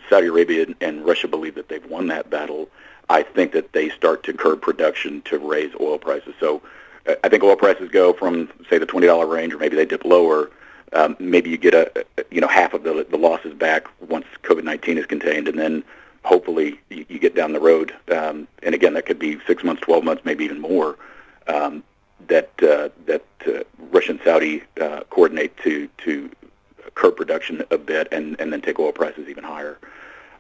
Saudi 0.09 0.27
Arabia 0.27 0.67
and 0.81 1.05
Russia 1.05 1.29
believe 1.29 1.55
that 1.55 1.69
they've 1.69 1.85
won 1.87 2.07
that 2.09 2.31
battle, 2.31 2.69
I 3.09 3.23
think 3.23 3.53
that 3.53 3.73
they 3.73 3.89
start 3.91 4.23
to 4.25 4.33
curb 4.33 4.61
production 4.61 5.23
to 5.23 5.39
raise 5.39 5.73
oil 5.81 5.99
prices. 5.99 6.35
So 6.41 6.63
uh, 7.07 7.15
I 7.23 7.29
think 7.29 7.43
oil 7.43 7.57
prices 7.57 7.91
go 7.91 8.13
from 8.13 8.51
say 8.69 8.79
the 8.79 8.87
twenty 8.87 9.07
dollar 9.07 9.27
range, 9.27 9.55
or 9.55 9.59
maybe 9.59 9.77
they 9.77 9.87
dip 9.87 10.05
lower. 10.05 10.51
Um, 10.93 11.17
maybe 11.19 11.51
you 11.51 11.59
get 11.59 11.75
a 11.75 12.05
you 12.31 12.41
know 12.41 12.49
half 12.49 12.75
of 12.75 12.83
the 12.83 13.07
the 13.09 13.19
losses 13.19 13.55
back 13.55 13.87
2019 14.01 14.99
is 14.99 15.07
contained, 15.07 15.49
and 15.49 15.59
then 15.59 15.85
hopefully 16.25 16.81
you, 16.91 17.07
you 17.09 17.19
get 17.19 17.35
down 17.35 17.53
the 17.53 17.61
road, 17.61 17.95
um, 18.11 18.49
and 18.63 18.75
again 18.75 18.95
that 18.95 19.07
could 19.07 19.19
be 19.19 19.39
six 19.47 19.63
months, 19.63 19.83
12 19.83 20.05
months, 20.05 20.25
maybe 20.25 20.45
even 20.45 20.61
more. 20.61 20.97
Um, 21.47 21.85
that 22.29 22.51
uh, 22.63 22.89
that 23.07 23.25
uh, 23.47 23.63
Russia 23.91 24.13
and 24.13 24.21
Saudi 24.25 24.63
uh, 24.81 25.01
coordinate 25.11 25.57
to 25.59 25.89
to 25.99 26.31
curb 26.95 27.17
production 27.17 27.63
a 27.71 27.79
bit 27.79 28.09
and, 28.13 28.39
and 28.41 28.53
then 28.53 28.61
take 28.61 28.79
oil 28.79 28.93
prices 28.93 29.29
even 29.29 29.45
higher. 29.45 29.79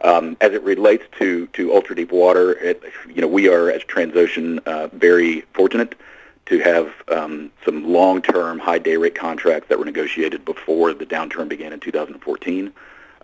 Um, 0.04 0.36
as 0.40 0.52
it 0.52 0.62
relates 0.62 1.04
to, 1.18 1.46
to 1.48 1.74
ultra 1.74 1.96
deep 1.96 2.12
water, 2.12 2.52
it, 2.52 2.82
you 3.08 3.22
know, 3.22 3.28
we 3.28 3.48
are 3.48 3.70
as 3.70 3.82
Transocean 3.82 4.58
uh, 4.66 4.88
very 4.88 5.42
fortunate 5.54 5.94
to 6.46 6.58
have 6.60 6.92
um, 7.08 7.50
some 7.64 7.84
long-term 7.90 8.58
high 8.58 8.78
day 8.78 8.96
rate 8.96 9.14
contracts 9.14 9.68
that 9.68 9.78
were 9.78 9.84
negotiated 9.84 10.44
before 10.44 10.92
the 10.92 11.06
downturn 11.06 11.48
began 11.48 11.72
in 11.72 11.80
2014. 11.80 12.72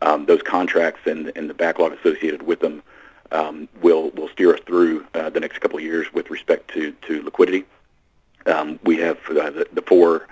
Um, 0.01 0.27
those 0.27 0.43
contracts 0.43 1.03
and, 1.07 1.31
and 1.37 1.49
the 1.49 1.55
backlog 1.55 1.93
associated 1.93 2.43
with 2.43 2.61
them 2.61 2.83
um, 3.31 3.69
will 3.81 4.11
will 4.11 4.29
steer 4.29 4.55
us 4.55 4.61
through 4.67 5.07
uh, 5.15 5.31
the 5.31 5.41
next 5.41 5.61
couple 5.61 5.79
of 5.79 5.85
years 5.85 6.13
with 6.13 6.31
respect 6.31 6.69
to 6.75 6.93
to 7.07 7.23
liquidity. 7.23 7.65
Um, 8.47 8.79
we 8.85 8.99
have 8.99 9.19
uh, 9.31 9.51
the, 9.51 9.67
the 9.73 9.83
four 9.83 10.27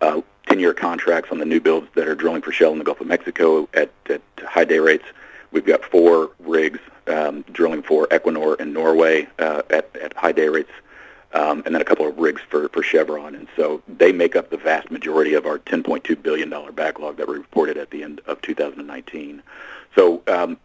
uh, 0.00 0.20
10-year 0.46 0.74
contracts 0.74 1.30
on 1.30 1.38
the 1.38 1.44
new 1.44 1.60
builds 1.60 1.88
that 1.94 2.08
are 2.08 2.14
drilling 2.14 2.42
for 2.42 2.52
Shell 2.52 2.72
in 2.72 2.78
the 2.78 2.84
Gulf 2.84 3.00
of 3.00 3.06
Mexico 3.06 3.68
at, 3.74 3.90
at 4.08 4.22
high 4.46 4.64
day 4.64 4.78
rates. 4.78 5.04
We've 5.52 5.64
got 5.64 5.84
four 5.84 6.30
rigs 6.40 6.80
um, 7.06 7.42
drilling 7.52 7.82
for 7.82 8.06
Equinor 8.08 8.60
in 8.60 8.72
Norway 8.72 9.28
uh, 9.38 9.62
at, 9.70 9.94
at 9.96 10.14
high 10.14 10.32
day 10.32 10.48
rates, 10.48 10.70
um, 11.32 11.62
and 11.64 11.74
then 11.74 11.80
a 11.82 11.84
couple 11.84 12.06
of 12.06 12.18
rigs 12.18 12.42
for, 12.48 12.68
for 12.70 12.82
Chevron. 12.82 13.34
And 13.34 13.48
so 13.56 13.82
they 13.88 14.12
make 14.12 14.36
up 14.36 14.50
the 14.50 14.56
vast 14.56 14.90
majority 14.90 15.34
of 15.34 15.46
our 15.46 15.58
$10.2 15.58 16.22
billion 16.22 16.50
backlog 16.74 17.16
that 17.16 17.28
we 17.28 17.36
reported 17.36 17.76
at 17.76 17.90
the 17.90 18.02
end 18.02 18.20
of 18.26 18.40
2019. 18.42 19.42
So 19.94 20.22
um, 20.26 20.58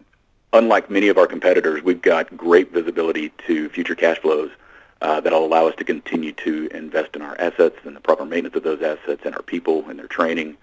unlike 0.54 0.90
many 0.90 1.08
of 1.08 1.18
our 1.18 1.28
competitors, 1.28 1.84
we've 1.84 2.02
got 2.02 2.36
great 2.36 2.72
visibility 2.72 3.32
to 3.48 3.70
future 3.70 3.96
cash 3.96 4.18
flows 4.20 4.52
uh, 5.02 5.20
that'll 5.22 5.46
allow 5.46 5.68
us 5.68 5.76
to 5.78 5.84
continue 5.84 6.32
to 6.34 6.68
invest 6.74 7.16
in 7.16 7.22
our 7.22 7.36
assets 7.40 7.78
and 7.86 7.96
the 7.96 8.00
proper 8.02 8.26
maintenance 8.26 8.56
of 8.56 8.64
those 8.64 8.82
assets 8.82 9.22
and 9.26 9.36
our 9.36 9.42
people 9.42 9.88
and 9.90 10.00
their 10.00 10.08
training. 10.08 10.58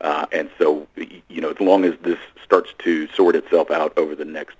Uh, 0.00 0.26
and 0.32 0.50
so, 0.58 0.86
you 0.96 1.40
know, 1.40 1.50
as 1.50 1.60
long 1.60 1.84
as 1.84 1.94
this 2.02 2.18
starts 2.42 2.72
to 2.78 3.06
sort 3.08 3.36
itself 3.36 3.70
out 3.70 3.96
over 3.96 4.14
the 4.14 4.24
next 4.24 4.56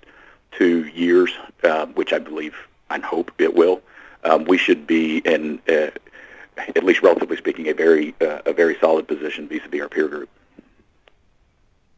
two 0.51 0.85
years, 0.85 1.31
uh, 1.63 1.85
which 1.87 2.13
I 2.13 2.19
believe 2.19 2.55
and 2.89 3.03
hope 3.03 3.31
it 3.37 3.53
will, 3.53 3.81
um, 4.23 4.45
we 4.45 4.57
should 4.57 4.87
be 4.87 5.17
in, 5.19 5.59
uh, 5.67 5.89
at 6.57 6.83
least 6.83 7.01
relatively 7.01 7.37
speaking, 7.37 7.67
a 7.67 7.73
very 7.73 8.15
uh, 8.21 8.39
a 8.45 8.53
very 8.53 8.77
solid 8.79 9.07
position 9.07 9.47
vis-a-vis 9.47 9.81
our 9.81 9.89
peer 9.89 10.07
group 10.07 10.29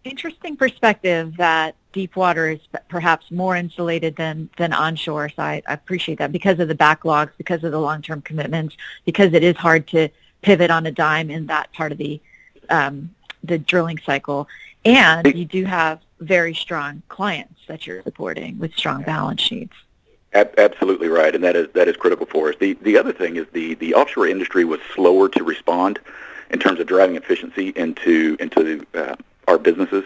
interesting 0.07 0.55
perspective 0.55 1.35
that 1.37 1.75
deep 1.97 2.15
water 2.15 2.47
is 2.51 2.59
perhaps 2.89 3.31
more 3.31 3.55
insulated 3.55 4.15
than 4.17 4.47
than 4.57 4.71
onshore. 4.71 5.29
So 5.29 5.41
I, 5.41 5.63
I 5.67 5.73
appreciate 5.73 6.19
that 6.19 6.31
because 6.31 6.59
of 6.59 6.67
the 6.67 6.75
backlogs, 6.75 7.31
because 7.39 7.63
of 7.63 7.71
the 7.71 7.79
long-term 7.79 8.21
commitments, 8.21 8.77
because 9.03 9.33
it 9.33 9.43
is 9.43 9.57
hard 9.57 9.87
to 9.87 10.09
pivot 10.43 10.69
on 10.69 10.85
a 10.85 10.91
dime 10.91 11.31
in 11.31 11.47
that 11.47 11.73
part 11.73 11.91
of 11.91 11.97
the 11.97 12.21
um, 12.69 13.09
the 13.43 13.57
drilling 13.57 13.99
cycle, 14.05 14.47
and 14.85 15.25
you 15.33 15.43
do 15.43 15.65
have 15.65 15.99
very 16.19 16.53
strong 16.53 17.01
clients 17.09 17.61
that 17.67 17.87
you're 17.87 18.03
supporting 18.03 18.59
with 18.59 18.71
strong 18.75 19.01
balance 19.01 19.41
sheets. 19.41 19.73
Absolutely 20.33 21.07
right, 21.07 21.33
and 21.33 21.43
that 21.43 21.55
is 21.55 21.67
that 21.73 21.87
is 21.87 21.95
critical 21.97 22.27
for 22.27 22.49
us. 22.49 22.55
The 22.59 22.73
the 22.89 22.95
other 22.95 23.11
thing 23.11 23.37
is 23.37 23.47
the 23.53 23.73
the 23.73 23.95
offshore 23.95 24.27
industry 24.27 24.65
was 24.65 24.79
slower 24.93 25.29
to 25.29 25.43
respond 25.43 25.99
in 26.51 26.59
terms 26.59 26.79
of 26.79 26.85
driving 26.85 27.15
efficiency 27.15 27.73
into 27.75 28.37
into 28.39 28.85
uh, 28.93 29.15
our 29.47 29.57
businesses 29.57 30.03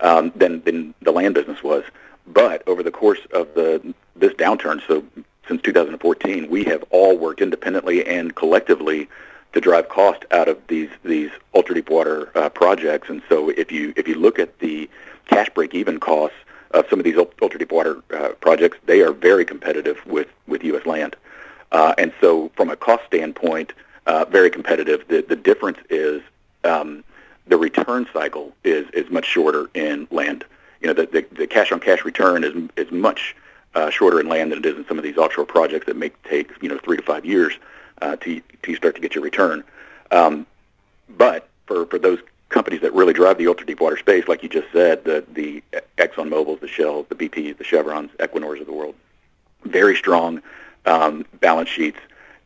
um, 0.00 0.32
than 0.36 0.62
than 0.62 0.94
the 1.02 1.12
land 1.12 1.34
business 1.34 1.62
was. 1.62 1.84
But 2.26 2.66
over 2.68 2.82
the 2.82 2.90
course 2.90 3.20
of 3.32 3.52
the 3.54 3.94
this 4.16 4.32
downturn, 4.34 4.80
so 4.86 5.04
since 5.46 5.62
2014, 5.62 6.48
we 6.50 6.64
have 6.64 6.84
all 6.90 7.16
worked 7.16 7.40
independently 7.40 8.06
and 8.06 8.34
collectively 8.34 9.08
to 9.54 9.60
drive 9.60 9.88
cost 9.88 10.24
out 10.30 10.48
of 10.48 10.58
these 10.68 10.90
these 11.04 11.30
ultra 11.54 11.74
deep 11.74 11.90
water 11.90 12.30
uh, 12.34 12.48
projects. 12.50 13.08
And 13.08 13.22
so 13.28 13.48
if 13.50 13.72
you 13.72 13.92
if 13.96 14.06
you 14.06 14.14
look 14.14 14.38
at 14.38 14.58
the 14.58 14.88
cash 15.26 15.48
break 15.54 15.74
even 15.74 15.98
costs 15.98 16.36
of 16.72 16.86
some 16.90 16.98
of 16.98 17.04
these 17.04 17.16
ultra 17.16 17.58
deep 17.58 17.72
water 17.72 18.02
uh, 18.14 18.30
projects, 18.40 18.78
they 18.86 19.00
are 19.00 19.12
very 19.12 19.44
competitive 19.44 20.04
with 20.06 20.28
with 20.46 20.62
U.S. 20.64 20.84
land. 20.86 21.16
Uh, 21.72 21.94
and 21.98 22.12
so 22.20 22.50
from 22.56 22.70
a 22.70 22.76
cost 22.76 23.04
standpoint, 23.06 23.72
uh, 24.06 24.24
very 24.26 24.50
competitive. 24.50 25.06
The 25.08 25.22
the 25.22 25.36
difference 25.36 25.78
is 25.88 26.22
um, 26.64 27.04
the 27.48 27.56
return 27.56 28.06
cycle 28.12 28.52
is 28.64 28.88
is 28.92 29.10
much 29.10 29.24
shorter 29.24 29.68
in 29.74 30.06
land. 30.10 30.44
You 30.80 30.88
know, 30.88 30.94
the 30.94 31.06
the, 31.06 31.26
the 31.34 31.46
cash 31.46 31.72
on 31.72 31.80
cash 31.80 32.04
return 32.04 32.44
is 32.44 32.54
is 32.76 32.90
much 32.92 33.34
uh, 33.74 33.90
shorter 33.90 34.20
in 34.20 34.28
land 34.28 34.52
than 34.52 34.58
it 34.58 34.66
is 34.66 34.76
in 34.76 34.86
some 34.86 34.98
of 34.98 35.04
these 35.04 35.16
offshore 35.16 35.46
projects 35.46 35.86
that 35.86 35.96
may 35.96 36.10
take 36.24 36.50
you 36.62 36.68
know 36.68 36.78
three 36.78 36.96
to 36.96 37.02
five 37.02 37.24
years 37.24 37.54
uh, 38.02 38.16
to 38.16 38.40
to 38.62 38.74
start 38.74 38.94
to 38.94 39.00
get 39.00 39.14
your 39.14 39.24
return. 39.24 39.64
Um, 40.10 40.46
but 41.08 41.48
for 41.66 41.86
for 41.86 41.98
those 41.98 42.18
companies 42.48 42.80
that 42.80 42.94
really 42.94 43.12
drive 43.12 43.38
the 43.38 43.46
ultra 43.46 43.66
deep 43.66 43.80
water 43.80 43.96
space, 43.96 44.26
like 44.28 44.42
you 44.42 44.48
just 44.48 44.70
said, 44.72 45.04
the 45.04 45.24
the 45.32 45.62
Exxon 45.98 46.28
Mobil's, 46.28 46.60
the 46.60 46.68
Shell, 46.68 47.06
the 47.08 47.14
BP's, 47.14 47.56
the 47.58 47.64
Chevrons, 47.64 48.10
Equinors 48.18 48.60
of 48.60 48.66
the 48.66 48.72
world, 48.72 48.94
very 49.64 49.96
strong 49.96 50.42
um, 50.86 51.24
balance 51.40 51.68
sheets, 51.68 51.98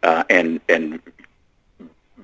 uh, 0.02 0.24
and 0.30 0.60
and 0.68 1.00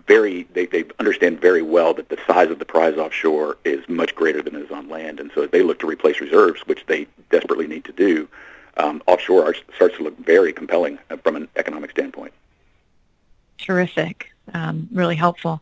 very 0.09 0.45
they, 0.55 0.67
they 0.67 0.85
understand 0.99 1.41
very 1.41 1.63
well 1.63 1.95
that 1.95 2.09
the 2.09 2.19
size 2.27 2.51
of 2.51 2.59
the 2.59 2.65
prize 2.65 2.97
offshore 2.97 3.59
is 3.65 3.87
much 3.89 4.15
greater 4.15 4.43
than 4.43 4.57
it 4.57 4.63
is 4.63 4.71
on 4.71 4.89
land, 4.89 5.21
and 5.21 5.31
so 5.35 5.43
as 5.43 5.51
they 5.51 5.63
look 5.63 5.79
to 5.81 5.87
replace 5.87 6.21
reserves, 6.21 6.61
which 6.67 6.85
they 6.87 7.07
desperately 7.31 7.69
need 7.69 7.85
to 7.85 7.93
do, 7.93 8.29
um, 8.79 9.03
offshore 9.07 9.55
starts 9.77 9.97
to 9.99 10.03
look 10.03 10.19
very 10.19 10.53
compelling 10.53 10.99
uh, 11.11 11.17
from 11.19 11.37
an 11.37 11.47
economic 11.57 11.91
standpoint. 11.91 12.33
Terrific, 13.59 14.33
um, 14.55 14.89
really 14.93 15.17
helpful. 15.17 15.61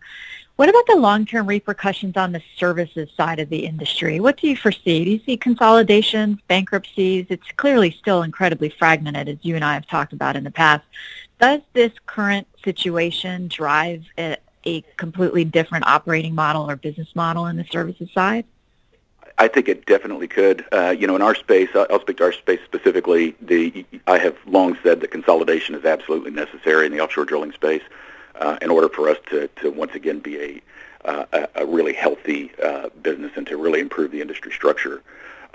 What 0.57 0.71
about 0.71 0.87
the 0.87 0.97
long-term 0.97 1.47
repercussions 1.47 2.17
on 2.17 2.33
the 2.33 2.41
services 2.57 3.11
side 3.15 3.41
of 3.41 3.50
the 3.50 3.67
industry? 3.67 4.21
What 4.21 4.38
do 4.38 4.49
you 4.49 4.57
foresee? 4.57 5.05
Do 5.05 5.11
you 5.11 5.21
see 5.26 5.37
consolidations, 5.37 6.38
bankruptcies? 6.49 7.26
It's 7.29 7.47
clearly 7.57 7.91
still 7.91 8.23
incredibly 8.23 8.71
fragmented, 8.71 9.29
as 9.29 9.37
you 9.43 9.55
and 9.55 9.65
I 9.65 9.75
have 9.75 9.87
talked 9.87 10.15
about 10.15 10.35
in 10.35 10.45
the 10.45 10.50
past. 10.50 10.85
Does 11.40 11.61
this 11.75 11.93
current 12.07 12.47
situation 12.64 13.49
drive 13.49 14.05
a, 14.19 14.37
a 14.64 14.83
completely 14.97 15.45
different 15.45 15.87
operating 15.87 16.35
model 16.35 16.69
or 16.69 16.76
business 16.76 17.09
model 17.14 17.47
in 17.47 17.57
the 17.57 17.64
services 17.64 18.09
side? 18.12 18.45
I 19.38 19.49
think 19.49 19.69
it 19.69 19.85
definitely 19.85 20.28
could. 20.28 20.64
Uh, 20.73 20.95
you 20.99 21.07
know, 21.07 21.14
in 21.14 21.21
our 21.21 21.35
space, 21.35 21.69
I'll 21.75 22.00
speak 22.00 22.16
to 22.19 22.25
our 22.25 22.33
space 22.33 22.61
specifically. 22.64 23.37
The 23.43 23.85
I 24.07 24.16
have 24.19 24.37
long 24.47 24.78
said 24.83 25.00
that 25.02 25.11
consolidation 25.11 25.75
is 25.75 25.85
absolutely 25.85 26.31
necessary 26.31 26.87
in 26.87 26.93
the 26.93 27.00
offshore 27.00 27.26
drilling 27.26 27.52
space 27.52 27.83
uh, 28.37 28.57
in 28.62 28.71
order 28.71 28.88
for 28.88 29.11
us 29.11 29.19
to, 29.31 29.49
to 29.61 29.71
once 29.71 29.95
again 29.95 30.21
be 30.21 30.40
a 30.40 30.62
uh, 31.05 31.47
a 31.55 31.66
really 31.66 31.93
healthy 31.93 32.50
uh, 32.64 32.88
business 33.02 33.31
and 33.37 33.47
to 33.47 33.57
really 33.57 33.81
improve 33.81 34.11
the 34.11 34.21
industry 34.21 34.50
structure. 34.50 35.02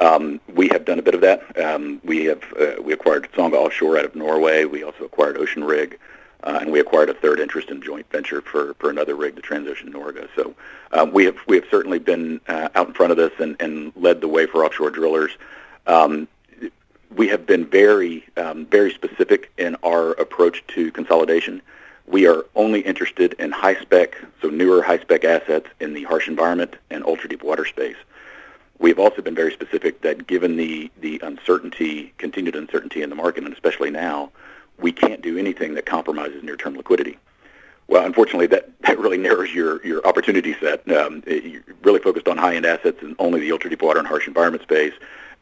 Um, 0.01 0.41
we 0.55 0.67
have 0.70 0.84
done 0.84 0.98
a 0.98 1.03
bit 1.03 1.13
of 1.13 1.22
that. 1.22 1.58
Um, 1.63 2.01
we 2.03 2.25
have 2.25 2.41
uh, 2.60 2.81
we 2.81 2.91
acquired 2.91 3.29
Songa 3.36 3.58
Offshore 3.58 4.00
out 4.00 4.05
of 4.05 4.15
Norway. 4.15 4.65
We 4.65 4.84
also 4.84 5.03
acquired 5.05 5.38
Ocean 5.38 5.63
Rig, 5.63 6.00
uh, 6.43 6.58
and 6.62 6.72
we 6.72 6.79
acquired 6.79 7.12
a 7.12 7.13
third 7.13 7.39
interest 7.39 7.70
in 7.70 7.84
joint 7.84 8.10
venture 8.12 8.41
for, 8.41 8.74
for 8.75 8.89
another 8.89 9.15
rig, 9.15 9.36
the 9.36 9.43
Transocean 9.43 9.91
Norge. 9.91 10.27
So 10.36 10.55
um, 10.91 11.12
we 11.12 11.25
have 11.25 11.38
we 11.48 11.55
have 11.58 11.65
certainly 11.70 12.00
been 12.00 12.41
uh, 12.48 12.70
out 12.74 12.88
in 12.88 12.93
front 12.96 13.12
of 13.12 13.17
this 13.17 13.31
and, 13.39 13.55
and 13.60 13.93
led 13.96 14.22
the 14.22 14.27
way 14.27 14.48
for 14.48 14.65
offshore 14.65 14.89
drillers. 14.89 15.31
Um, 15.86 16.27
we 17.15 17.27
have 17.27 17.46
been 17.46 17.67
very 17.67 18.25
um, 18.38 18.65
very 18.65 18.91
specific 18.91 19.51
in 19.60 19.75
our 19.84 20.13
approach 20.13 20.63
to 20.70 20.91
consolidation. 20.93 21.62
We 22.08 22.25
are 22.25 22.43
only 22.55 22.81
interested 22.81 23.34
in 23.34 23.51
high 23.51 23.79
spec, 23.79 24.17
so 24.41 24.50
newer 24.50 24.81
high 24.81 25.00
spec 25.00 25.24
assets 25.25 25.67
in 25.79 25.93
the 25.93 26.03
harsh 26.03 26.27
environment 26.27 26.75
and 26.89 27.05
ultra 27.05 27.29
deep 27.29 27.43
water 27.43 27.65
space. 27.65 27.98
We've 28.81 28.97
also 28.97 29.21
been 29.21 29.35
very 29.35 29.53
specific 29.53 30.01
that 30.01 30.25
given 30.25 30.57
the, 30.57 30.89
the 31.00 31.21
uncertainty, 31.23 32.13
continued 32.17 32.55
uncertainty 32.55 33.03
in 33.03 33.11
the 33.11 33.15
market, 33.15 33.43
and 33.43 33.53
especially 33.53 33.91
now, 33.91 34.31
we 34.79 34.91
can't 34.91 35.21
do 35.21 35.38
anything 35.38 35.75
that 35.75 35.85
compromises 35.85 36.41
near-term 36.41 36.75
liquidity. 36.75 37.19
Well, 37.88 38.03
unfortunately, 38.03 38.47
that, 38.47 38.71
that 38.81 38.97
really 38.97 39.19
narrows 39.19 39.53
your, 39.53 39.85
your 39.85 40.05
opportunity 40.07 40.55
set. 40.59 40.89
Um, 40.91 41.21
it, 41.27 41.45
you're 41.45 41.61
really 41.83 42.00
focused 42.00 42.27
on 42.27 42.39
high-end 42.39 42.65
assets 42.65 42.97
and 43.03 43.15
only 43.19 43.39
the 43.39 43.51
ultra-deep 43.51 43.83
water 43.83 44.00
and 44.00 44.07
harsh 44.07 44.27
environment 44.27 44.63
space, 44.63 44.93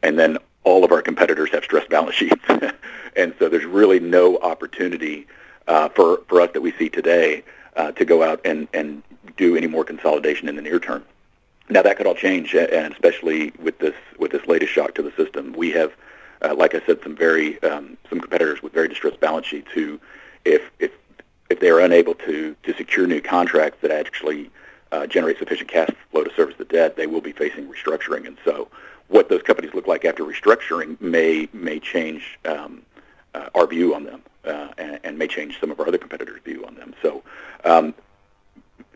and 0.02 0.18
then 0.18 0.36
all 0.64 0.84
of 0.84 0.92
our 0.92 1.00
competitors 1.00 1.48
have 1.52 1.64
stressed 1.64 1.88
balance 1.88 2.14
sheets. 2.14 2.44
and 3.16 3.34
so 3.38 3.48
there's 3.48 3.64
really 3.64 4.00
no 4.00 4.36
opportunity 4.40 5.26
uh, 5.66 5.88
for, 5.88 6.20
for 6.28 6.42
us 6.42 6.50
that 6.52 6.60
we 6.60 6.72
see 6.72 6.90
today 6.90 7.42
uh, 7.76 7.90
to 7.92 8.04
go 8.04 8.22
out 8.22 8.38
and, 8.44 8.68
and 8.74 9.02
do 9.38 9.56
any 9.56 9.66
more 9.66 9.82
consolidation 9.82 10.46
in 10.46 10.56
the 10.56 10.62
near 10.62 10.78
term. 10.78 11.02
Now 11.70 11.82
that 11.82 11.96
could 11.96 12.06
all 12.06 12.16
change, 12.16 12.54
and 12.54 12.92
especially 12.92 13.52
with 13.60 13.78
this 13.78 13.94
with 14.18 14.32
this 14.32 14.44
latest 14.48 14.72
shock 14.72 14.94
to 14.94 15.02
the 15.02 15.12
system, 15.12 15.52
we 15.52 15.70
have, 15.70 15.92
uh, 16.42 16.54
like 16.54 16.74
I 16.74 16.80
said, 16.84 16.98
some 17.02 17.14
very 17.14 17.62
um, 17.62 17.96
some 18.08 18.20
competitors 18.20 18.60
with 18.60 18.72
very 18.72 18.88
distressed 18.88 19.20
balance 19.20 19.46
sheets 19.46 19.68
who, 19.72 20.00
if 20.44 20.68
if 20.80 20.90
if 21.48 21.60
they 21.60 21.70
are 21.70 21.78
unable 21.78 22.14
to 22.14 22.56
to 22.64 22.74
secure 22.74 23.06
new 23.06 23.20
contracts 23.20 23.78
that 23.82 23.92
actually 23.92 24.50
uh, 24.90 25.06
generate 25.06 25.38
sufficient 25.38 25.70
cash 25.70 25.90
flow 26.10 26.24
to 26.24 26.34
service 26.34 26.56
the 26.58 26.64
debt, 26.64 26.96
they 26.96 27.06
will 27.06 27.20
be 27.20 27.32
facing 27.32 27.68
restructuring. 27.68 28.26
And 28.26 28.36
so, 28.44 28.68
what 29.06 29.28
those 29.28 29.42
companies 29.42 29.72
look 29.72 29.86
like 29.86 30.04
after 30.04 30.24
restructuring 30.24 31.00
may 31.00 31.48
may 31.52 31.78
change 31.78 32.36
um, 32.46 32.82
uh, 33.34 33.48
our 33.54 33.68
view 33.68 33.94
on 33.94 34.02
them, 34.02 34.22
uh, 34.44 34.68
and, 34.76 34.98
and, 35.04 35.18
may 35.18 35.28
change 35.28 35.60
some 35.60 35.70
of 35.70 35.78
our 35.78 35.86
other 35.86 35.98
competitors' 35.98 36.40
view 36.44 36.64
on 36.66 36.74
them. 36.74 36.94
So. 37.00 37.22
Um, 37.64 37.94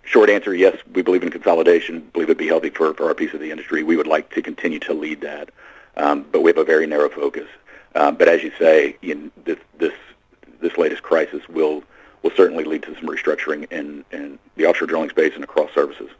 short 0.04 0.30
answer, 0.30 0.54
yes, 0.54 0.76
we 0.92 1.02
believe 1.02 1.22
in 1.22 1.30
consolidation. 1.30 2.00
Believe 2.12 2.28
it'd 2.28 2.38
be 2.38 2.46
healthy 2.46 2.70
for, 2.70 2.94
for 2.94 3.06
our 3.06 3.14
piece 3.14 3.34
of 3.34 3.40
the 3.40 3.50
industry. 3.50 3.82
We 3.82 3.96
would 3.96 4.06
like 4.06 4.32
to 4.34 4.42
continue 4.42 4.78
to 4.80 4.94
lead 4.94 5.20
that, 5.22 5.50
um, 5.96 6.24
but 6.30 6.42
we 6.42 6.50
have 6.50 6.58
a 6.58 6.64
very 6.64 6.86
narrow 6.86 7.08
focus. 7.08 7.48
Um, 7.94 8.16
but 8.16 8.28
as 8.28 8.42
you 8.42 8.52
say, 8.58 8.96
this 9.44 9.58
this 9.78 9.92
this 10.60 10.76
latest 10.76 11.02
crisis 11.02 11.48
will 11.48 11.82
will 12.22 12.32
certainly 12.36 12.64
lead 12.64 12.82
to 12.82 12.94
some 12.96 13.06
restructuring 13.06 13.70
in, 13.70 14.04
in 14.10 14.38
the 14.56 14.66
offshore 14.66 14.88
drilling 14.88 15.10
space 15.10 15.34
and 15.34 15.44
across 15.44 15.72
services. 15.72 16.10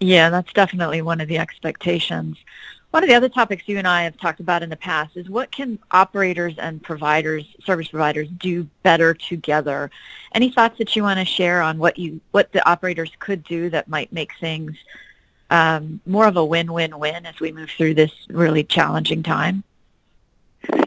Yeah, 0.00 0.30
that's 0.30 0.52
definitely 0.52 1.02
one 1.02 1.20
of 1.20 1.28
the 1.28 1.38
expectations. 1.38 2.38
One 2.90 3.02
of 3.02 3.08
the 3.08 3.14
other 3.14 3.28
topics 3.28 3.64
you 3.66 3.76
and 3.76 3.86
I 3.86 4.04
have 4.04 4.16
talked 4.16 4.40
about 4.40 4.62
in 4.62 4.70
the 4.70 4.76
past 4.76 5.16
is 5.16 5.28
what 5.28 5.50
can 5.50 5.78
operators 5.90 6.56
and 6.56 6.82
providers, 6.82 7.44
service 7.62 7.88
providers, 7.88 8.28
do 8.38 8.66
better 8.82 9.12
together? 9.12 9.90
Any 10.34 10.50
thoughts 10.50 10.78
that 10.78 10.96
you 10.96 11.02
want 11.02 11.18
to 11.18 11.26
share 11.26 11.60
on 11.60 11.78
what 11.78 11.98
you 11.98 12.20
what 12.30 12.50
the 12.52 12.66
operators 12.66 13.12
could 13.18 13.44
do 13.44 13.68
that 13.70 13.88
might 13.88 14.10
make 14.10 14.32
things 14.40 14.74
um, 15.50 16.00
more 16.06 16.26
of 16.26 16.38
a 16.38 16.44
win-win-win 16.44 17.26
as 17.26 17.38
we 17.40 17.52
move 17.52 17.70
through 17.70 17.94
this 17.94 18.12
really 18.28 18.64
challenging 18.64 19.22
time? 19.22 19.64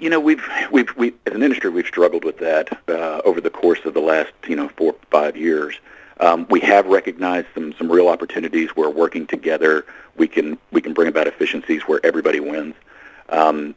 You 0.02 0.10
know, 0.10 0.20
we've 0.20 0.44
we've 0.72 0.96
we 0.98 1.14
as 1.28 1.36
an 1.36 1.44
industry 1.44 1.70
we've 1.70 1.86
struggled 1.86 2.26
with 2.26 2.40
that 2.40 2.80
uh, 2.90 3.22
over 3.24 3.40
the 3.40 3.52
course 3.52 3.80
of 3.86 3.94
the 3.94 4.02
last 4.02 4.34
you 4.48 4.56
know 4.56 4.70
four 4.70 4.96
five 5.12 5.38
years. 5.38 5.76
Um, 6.22 6.46
we 6.50 6.60
have 6.62 6.86
recognized 6.86 7.48
some 7.54 7.74
some 7.78 7.92
real 7.92 8.08
opportunities 8.08 8.70
where 8.76 8.90
working 8.90 9.28
together 9.28 9.86
we 10.16 10.28
can 10.28 10.58
we 10.72 10.82
can 10.82 10.94
bring 10.94 11.08
about 11.08 11.28
efficiencies 11.28 11.82
where 11.84 12.00
everybody 12.04 12.40
wins. 12.40 12.76
Um, 13.30 13.76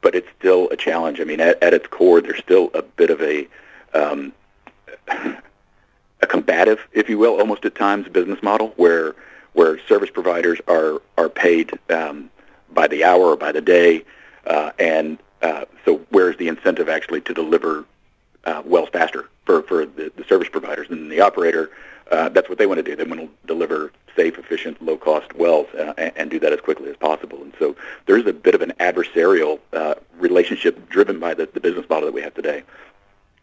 but 0.00 0.14
it's 0.14 0.28
still 0.38 0.68
a 0.70 0.76
challenge. 0.76 1.20
I 1.20 1.24
mean, 1.24 1.40
at, 1.40 1.62
at 1.62 1.72
its 1.74 1.86
core, 1.86 2.20
there's 2.20 2.38
still 2.38 2.70
a 2.74 2.82
bit 2.82 3.10
of 3.10 3.20
a 3.22 3.48
um, 3.94 4.32
a 5.08 6.26
combative, 6.26 6.80
if 6.92 7.08
you 7.08 7.18
will, 7.18 7.38
almost 7.38 7.64
at 7.64 7.74
times 7.74 8.08
business 8.08 8.42
model 8.42 8.68
where 8.76 9.14
where 9.54 9.78
service 9.86 10.10
providers 10.10 10.60
are 10.68 11.00
are 11.16 11.28
paid 11.28 11.78
um, 11.90 12.30
by 12.72 12.86
the 12.86 13.04
hour 13.04 13.26
or 13.26 13.36
by 13.36 13.52
the 13.52 13.60
day, 13.60 14.04
uh, 14.46 14.70
and 14.78 15.18
uh, 15.42 15.64
so 15.84 15.98
where's 16.10 16.36
the 16.36 16.48
incentive 16.48 16.88
actually 16.88 17.20
to 17.22 17.34
deliver 17.34 17.84
uh, 18.48 18.62
wells 18.64 18.88
faster 18.90 19.28
for, 19.44 19.62
for 19.62 19.86
the, 19.86 20.10
the 20.16 20.24
service 20.24 20.48
providers 20.48 20.88
and 20.90 21.10
the 21.10 21.20
operator? 21.20 21.70
Uh, 22.10 22.28
that's 22.30 22.48
what 22.48 22.58
they 22.58 22.66
want 22.66 22.78
to 22.78 22.82
do. 22.82 22.96
They 22.96 23.04
want 23.04 23.20
to 23.20 23.28
deliver 23.46 23.92
safe, 24.16 24.38
efficient, 24.38 24.82
low-cost 24.82 25.34
wells 25.34 25.68
uh, 25.74 25.92
and, 25.98 26.12
and, 26.16 26.30
do 26.30 26.38
that 26.40 26.52
as 26.52 26.60
quickly 26.60 26.88
as 26.90 26.96
possible. 26.96 27.42
And 27.42 27.52
so 27.58 27.76
there's 28.06 28.26
a 28.26 28.32
bit 28.32 28.54
of 28.54 28.62
an 28.62 28.72
adversarial 28.80 29.60
uh, 29.72 29.94
relationship 30.18 30.88
driven 30.88 31.20
by 31.20 31.34
the, 31.34 31.46
the 31.52 31.60
business 31.60 31.86
model 31.88 32.06
that 32.06 32.14
we 32.14 32.22
have 32.22 32.34
today. 32.34 32.62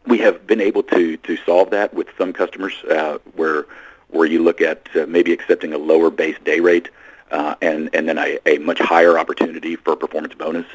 We 0.08 0.18
have 0.20 0.46
been 0.46 0.62
able 0.62 0.84
to 0.84 1.18
to 1.18 1.38
solve 1.38 1.70
that 1.72 1.94
with 1.94 2.08
some 2.18 2.34
customers 2.34 2.74
uh, 2.86 3.20
where 3.36 3.66
where 4.10 4.28
you 4.28 4.44
look 4.44 4.62
at 4.62 4.88
uh, 4.96 5.06
maybe 5.08 5.32
accepting 5.32 5.74
a 5.74 5.78
lower 5.78 6.10
base 6.10 6.38
day 6.44 6.60
rate 6.60 6.90
uh, 7.32 7.56
and 7.62 7.90
and 7.94 8.08
then 8.08 8.18
a, 8.18 8.38
a 8.46 8.58
much 8.60 8.80
higher 8.80 9.18
opportunity 9.18 9.76
for 9.76 9.94
a 9.94 9.98
performance 9.98 10.36
bonus. 10.36 10.68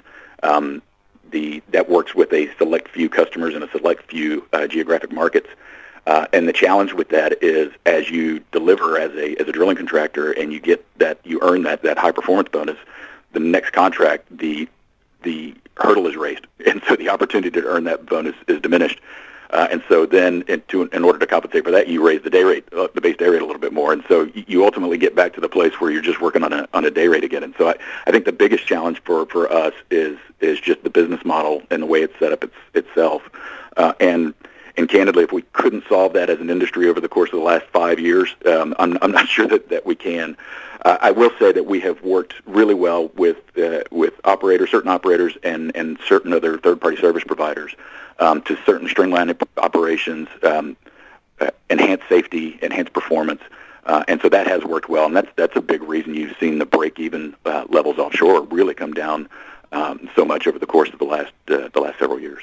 Um, 0.43 0.83
the 1.31 1.63
that 1.71 1.89
works 1.89 2.15
with 2.15 2.33
a 2.33 2.49
select 2.57 2.89
few 2.89 3.09
customers 3.09 3.55
in 3.55 3.63
a 3.63 3.71
select 3.71 4.11
few 4.11 4.47
uh, 4.53 4.67
geographic 4.67 5.13
markets. 5.13 5.49
Uh, 6.07 6.27
and 6.33 6.49
the 6.49 6.53
challenge 6.53 6.93
with 6.93 7.11
that 7.11 7.43
is 7.43 7.73
as 7.87 8.11
you 8.11 8.41
deliver 8.53 8.99
as 8.99 9.13
a 9.13 9.37
as 9.41 9.47
a 9.49 9.53
drilling 9.53 9.77
contractor 9.77 10.33
and 10.33 10.53
you 10.53 10.61
get 10.61 10.85
that 10.99 11.19
you 11.25 11.39
earn 11.43 11.63
that 11.63 11.83
that 11.83 11.99
high 11.99 12.13
performance 12.13 12.49
bonus, 12.49 12.79
the 13.33 13.41
next 13.41 13.71
contract 13.71 14.27
the 14.37 14.69
the 15.23 15.55
hurdle 15.77 16.07
is 16.07 16.17
raised, 16.17 16.47
and 16.67 16.83
so 16.89 16.97
the 16.97 17.09
opportunity 17.09 17.51
to 17.51 17.67
earn 17.67 17.85
that 17.85 18.07
bonus 18.07 18.35
is 18.49 18.61
diminished. 18.61 19.01
Uh, 19.53 19.69
and 19.71 19.83
so 19.89 20.07
then, 20.07 20.43
in, 20.49 20.63
to, 20.69 20.83
in 20.85 21.05
order 21.05 21.19
to 21.19 21.27
compensate 21.27 21.65
for 21.65 21.71
that, 21.71 21.89
you 21.89 22.07
raise 22.07 22.23
the 22.23 22.31
day 22.31 22.45
rate, 22.45 22.65
uh, 22.73 22.89
the 22.95 23.01
base 23.01 23.17
day 23.17 23.29
rate 23.29 23.43
a 23.43 23.47
little 23.47 23.61
bit 23.61 23.73
more. 23.73 23.93
And 23.93 24.05
so 24.09 24.31
you 24.35 24.65
ultimately 24.65 24.99
get 24.99 25.15
back 25.15 25.35
to 25.35 25.41
the 25.41 25.49
place 25.49 25.81
where 25.81 25.91
you're 25.91 26.03
just 26.03 26.21
working 26.21 26.45
on 26.45 26.53
a 26.53 26.69
on 26.73 26.85
a 26.85 26.91
day 26.91 27.09
rate 27.09 27.25
again. 27.25 27.43
And 27.43 27.55
so 27.59 27.69
I, 27.69 27.75
I 28.07 28.11
think 28.11 28.25
the 28.25 28.33
biggest 28.33 28.67
challenge 28.67 29.03
for, 29.03 29.27
for 29.27 29.51
us 29.51 29.75
is 29.91 30.19
is 30.41 30.61
just 30.61 30.83
the 30.83 30.91
business 30.91 31.25
model 31.25 31.63
and 31.71 31.83
the 31.83 31.87
way 31.87 32.03
it's 32.03 32.19
set 32.19 32.33
up 32.33 32.45
it's, 32.45 32.55
itself. 32.75 33.23
Uh, 33.77 33.93
and 34.01 34.35
and 34.77 34.89
candidly, 34.89 35.25
if 35.25 35.33
we 35.33 35.43
couldn't 35.53 35.85
solve 35.89 36.13
that 36.15 36.31
as 36.31 36.41
an 36.41 36.51
industry 36.51 36.89
over 36.89 37.01
the 37.01 37.09
course 37.09 37.31
of 37.33 37.39
the 37.39 37.45
last 37.45 37.67
five 37.67 37.99
years, 37.99 38.35
um, 38.47 38.75
I'm, 38.79 38.99
I'm 39.03 39.13
not 39.13 39.29
sure 39.37 39.47
that, 39.49 39.69
that 39.71 39.87
we 39.87 39.95
can. 39.95 40.37
Uh, 40.85 40.97
I 41.01 41.11
will 41.11 41.31
say 41.39 41.53
that 41.53 41.67
we 41.67 41.81
have 41.81 42.03
worked 42.03 42.35
really 42.47 42.75
well 42.75 43.09
with 43.09 43.37
uh, 43.59 43.83
with 43.91 44.15
operators, 44.25 44.71
certain 44.71 44.91
operators, 44.91 45.37
and 45.43 45.73
and 45.75 45.99
certain 46.07 46.33
other 46.33 46.57
third-party 46.57 46.97
service 46.97 47.25
providers 47.25 47.75
um, 48.19 48.41
to 48.43 48.57
certain 48.65 48.89
streamline 48.89 49.35
operations, 49.59 50.29
um, 50.43 50.77
uh, 51.41 51.51
enhance 51.69 52.03
safety, 52.09 52.59
enhance 52.63 52.89
performance. 52.89 53.43
Uh, 53.85 54.05
and 54.09 54.21
so 54.21 54.29
that 54.29 54.47
has 54.47 54.65
worked 54.65 54.89
well, 54.89 55.07
and 55.07 55.17
that's 55.17 55.31
that's 55.37 55.57
a 55.57 55.61
big 55.61 55.83
reason 55.83 56.15
you've 56.15 56.37
seen 56.39 56.59
the 56.59 56.67
break-even 56.67 57.35
uh, 57.45 57.65
levels 57.69 57.99
offshore 57.99 58.43
really 58.45 58.75
come 58.75 58.93
down 58.93 59.29
um, 59.73 60.09
so 60.15 60.25
much 60.25 60.47
over 60.47 60.59
the 60.59 60.67
course 60.67 60.91
of 60.91 60.99
the 60.99 61.05
last 61.05 61.33
uh, 61.49 61.69
the 61.73 61.81
last 61.81 61.99
several 61.99 62.21
years. 62.21 62.43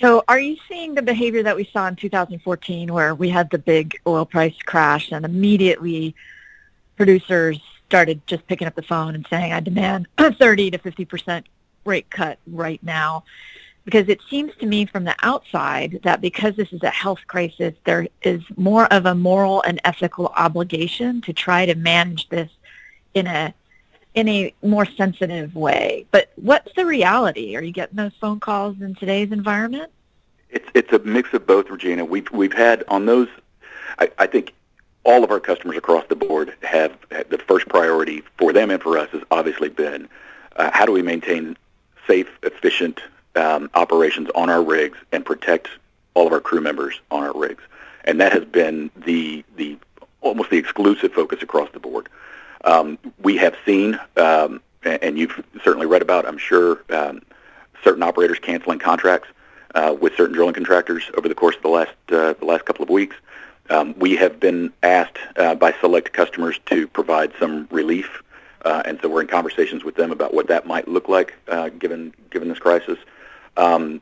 So 0.00 0.22
are 0.28 0.38
you 0.38 0.56
seeing 0.68 0.94
the 0.94 1.02
behavior 1.02 1.42
that 1.42 1.56
we 1.56 1.68
saw 1.72 1.88
in 1.88 1.96
2014 1.96 2.92
where 2.92 3.14
we 3.14 3.28
had 3.28 3.50
the 3.50 3.58
big 3.58 3.98
oil 4.06 4.24
price 4.24 4.54
crash 4.64 5.10
and 5.10 5.24
immediately 5.24 6.14
producers 6.96 7.58
started 7.86 8.24
just 8.26 8.46
picking 8.46 8.68
up 8.68 8.76
the 8.76 8.82
phone 8.82 9.14
and 9.16 9.26
saying, 9.28 9.52
I 9.52 9.60
demand 9.60 10.06
a 10.18 10.32
30 10.38 10.72
to 10.72 10.78
50% 10.78 11.44
rate 11.84 12.08
cut 12.10 12.38
right 12.46 12.80
now? 12.82 13.24
Because 13.84 14.08
it 14.08 14.20
seems 14.28 14.54
to 14.56 14.66
me 14.66 14.86
from 14.86 15.04
the 15.04 15.16
outside 15.22 16.00
that 16.04 16.20
because 16.20 16.54
this 16.54 16.72
is 16.72 16.82
a 16.82 16.90
health 16.90 17.20
crisis, 17.26 17.74
there 17.84 18.06
is 18.22 18.42
more 18.56 18.84
of 18.92 19.06
a 19.06 19.14
moral 19.14 19.62
and 19.62 19.80
ethical 19.84 20.26
obligation 20.36 21.22
to 21.22 21.32
try 21.32 21.66
to 21.66 21.74
manage 21.74 22.28
this 22.28 22.50
in 23.14 23.26
a 23.26 23.54
in 24.14 24.28
a 24.28 24.54
more 24.62 24.86
sensitive 24.86 25.54
way. 25.54 26.06
But 26.10 26.30
what's 26.36 26.72
the 26.74 26.86
reality? 26.86 27.56
Are 27.56 27.62
you 27.62 27.72
getting 27.72 27.96
those 27.96 28.14
phone 28.20 28.40
calls 28.40 28.80
in 28.80 28.94
today's 28.94 29.32
environment? 29.32 29.90
It's 30.50 30.68
it's 30.74 30.92
a 30.92 30.98
mix 31.00 31.32
of 31.34 31.46
both, 31.46 31.68
Regina. 31.68 32.04
We've 32.04 32.30
we've 32.30 32.52
had 32.52 32.84
on 32.88 33.06
those. 33.06 33.28
I, 33.98 34.10
I 34.18 34.26
think 34.26 34.54
all 35.04 35.24
of 35.24 35.30
our 35.30 35.40
customers 35.40 35.76
across 35.76 36.04
the 36.08 36.16
board 36.16 36.54
have, 36.62 36.96
have 37.10 37.28
the 37.30 37.38
first 37.38 37.66
priority 37.68 38.22
for 38.36 38.52
them 38.52 38.70
and 38.70 38.82
for 38.82 38.98
us 38.98 39.08
has 39.10 39.22
obviously 39.30 39.70
been 39.70 40.06
uh, 40.56 40.70
how 40.72 40.84
do 40.84 40.92
we 40.92 41.02
maintain 41.02 41.56
safe, 42.06 42.28
efficient 42.42 43.00
um, 43.36 43.70
operations 43.74 44.28
on 44.34 44.50
our 44.50 44.62
rigs 44.62 44.98
and 45.12 45.24
protect 45.24 45.68
all 46.14 46.26
of 46.26 46.32
our 46.32 46.40
crew 46.40 46.60
members 46.60 47.00
on 47.10 47.22
our 47.22 47.32
rigs, 47.38 47.62
and 48.04 48.20
that 48.20 48.32
has 48.32 48.44
been 48.44 48.90
the 48.96 49.44
the 49.56 49.78
almost 50.20 50.50
the 50.50 50.58
exclusive 50.58 51.12
focus 51.12 51.42
across 51.42 51.70
the 51.72 51.78
board. 51.78 52.08
Um, 52.64 52.98
we 53.22 53.36
have 53.36 53.56
seen, 53.64 53.98
um, 54.16 54.60
and 54.84 55.18
you've 55.18 55.44
certainly 55.62 55.86
read 55.86 56.02
about, 56.02 56.26
I'm 56.26 56.38
sure, 56.38 56.82
um, 56.90 57.22
certain 57.84 58.02
operators 58.02 58.38
canceling 58.38 58.78
contracts 58.78 59.28
uh, 59.74 59.94
with 59.98 60.14
certain 60.16 60.34
drilling 60.34 60.54
contractors 60.54 61.10
over 61.16 61.28
the 61.28 61.34
course 61.34 61.56
of 61.56 61.62
the 61.62 61.68
last 61.68 61.90
uh, 62.10 62.32
the 62.34 62.44
last 62.44 62.64
couple 62.64 62.82
of 62.82 62.88
weeks. 62.88 63.16
Um, 63.70 63.94
we 63.98 64.16
have 64.16 64.40
been 64.40 64.72
asked 64.82 65.18
uh, 65.36 65.54
by 65.54 65.74
select 65.80 66.12
customers 66.12 66.58
to 66.66 66.88
provide 66.88 67.32
some 67.38 67.68
relief, 67.70 68.22
uh, 68.64 68.82
and 68.86 68.98
so 69.02 69.08
we're 69.08 69.20
in 69.20 69.26
conversations 69.26 69.84
with 69.84 69.94
them 69.94 70.10
about 70.10 70.32
what 70.32 70.48
that 70.48 70.66
might 70.66 70.88
look 70.88 71.08
like 71.08 71.34
uh, 71.48 71.68
given 71.68 72.14
given 72.30 72.48
this 72.48 72.58
crisis. 72.58 72.98
Um, 73.56 74.00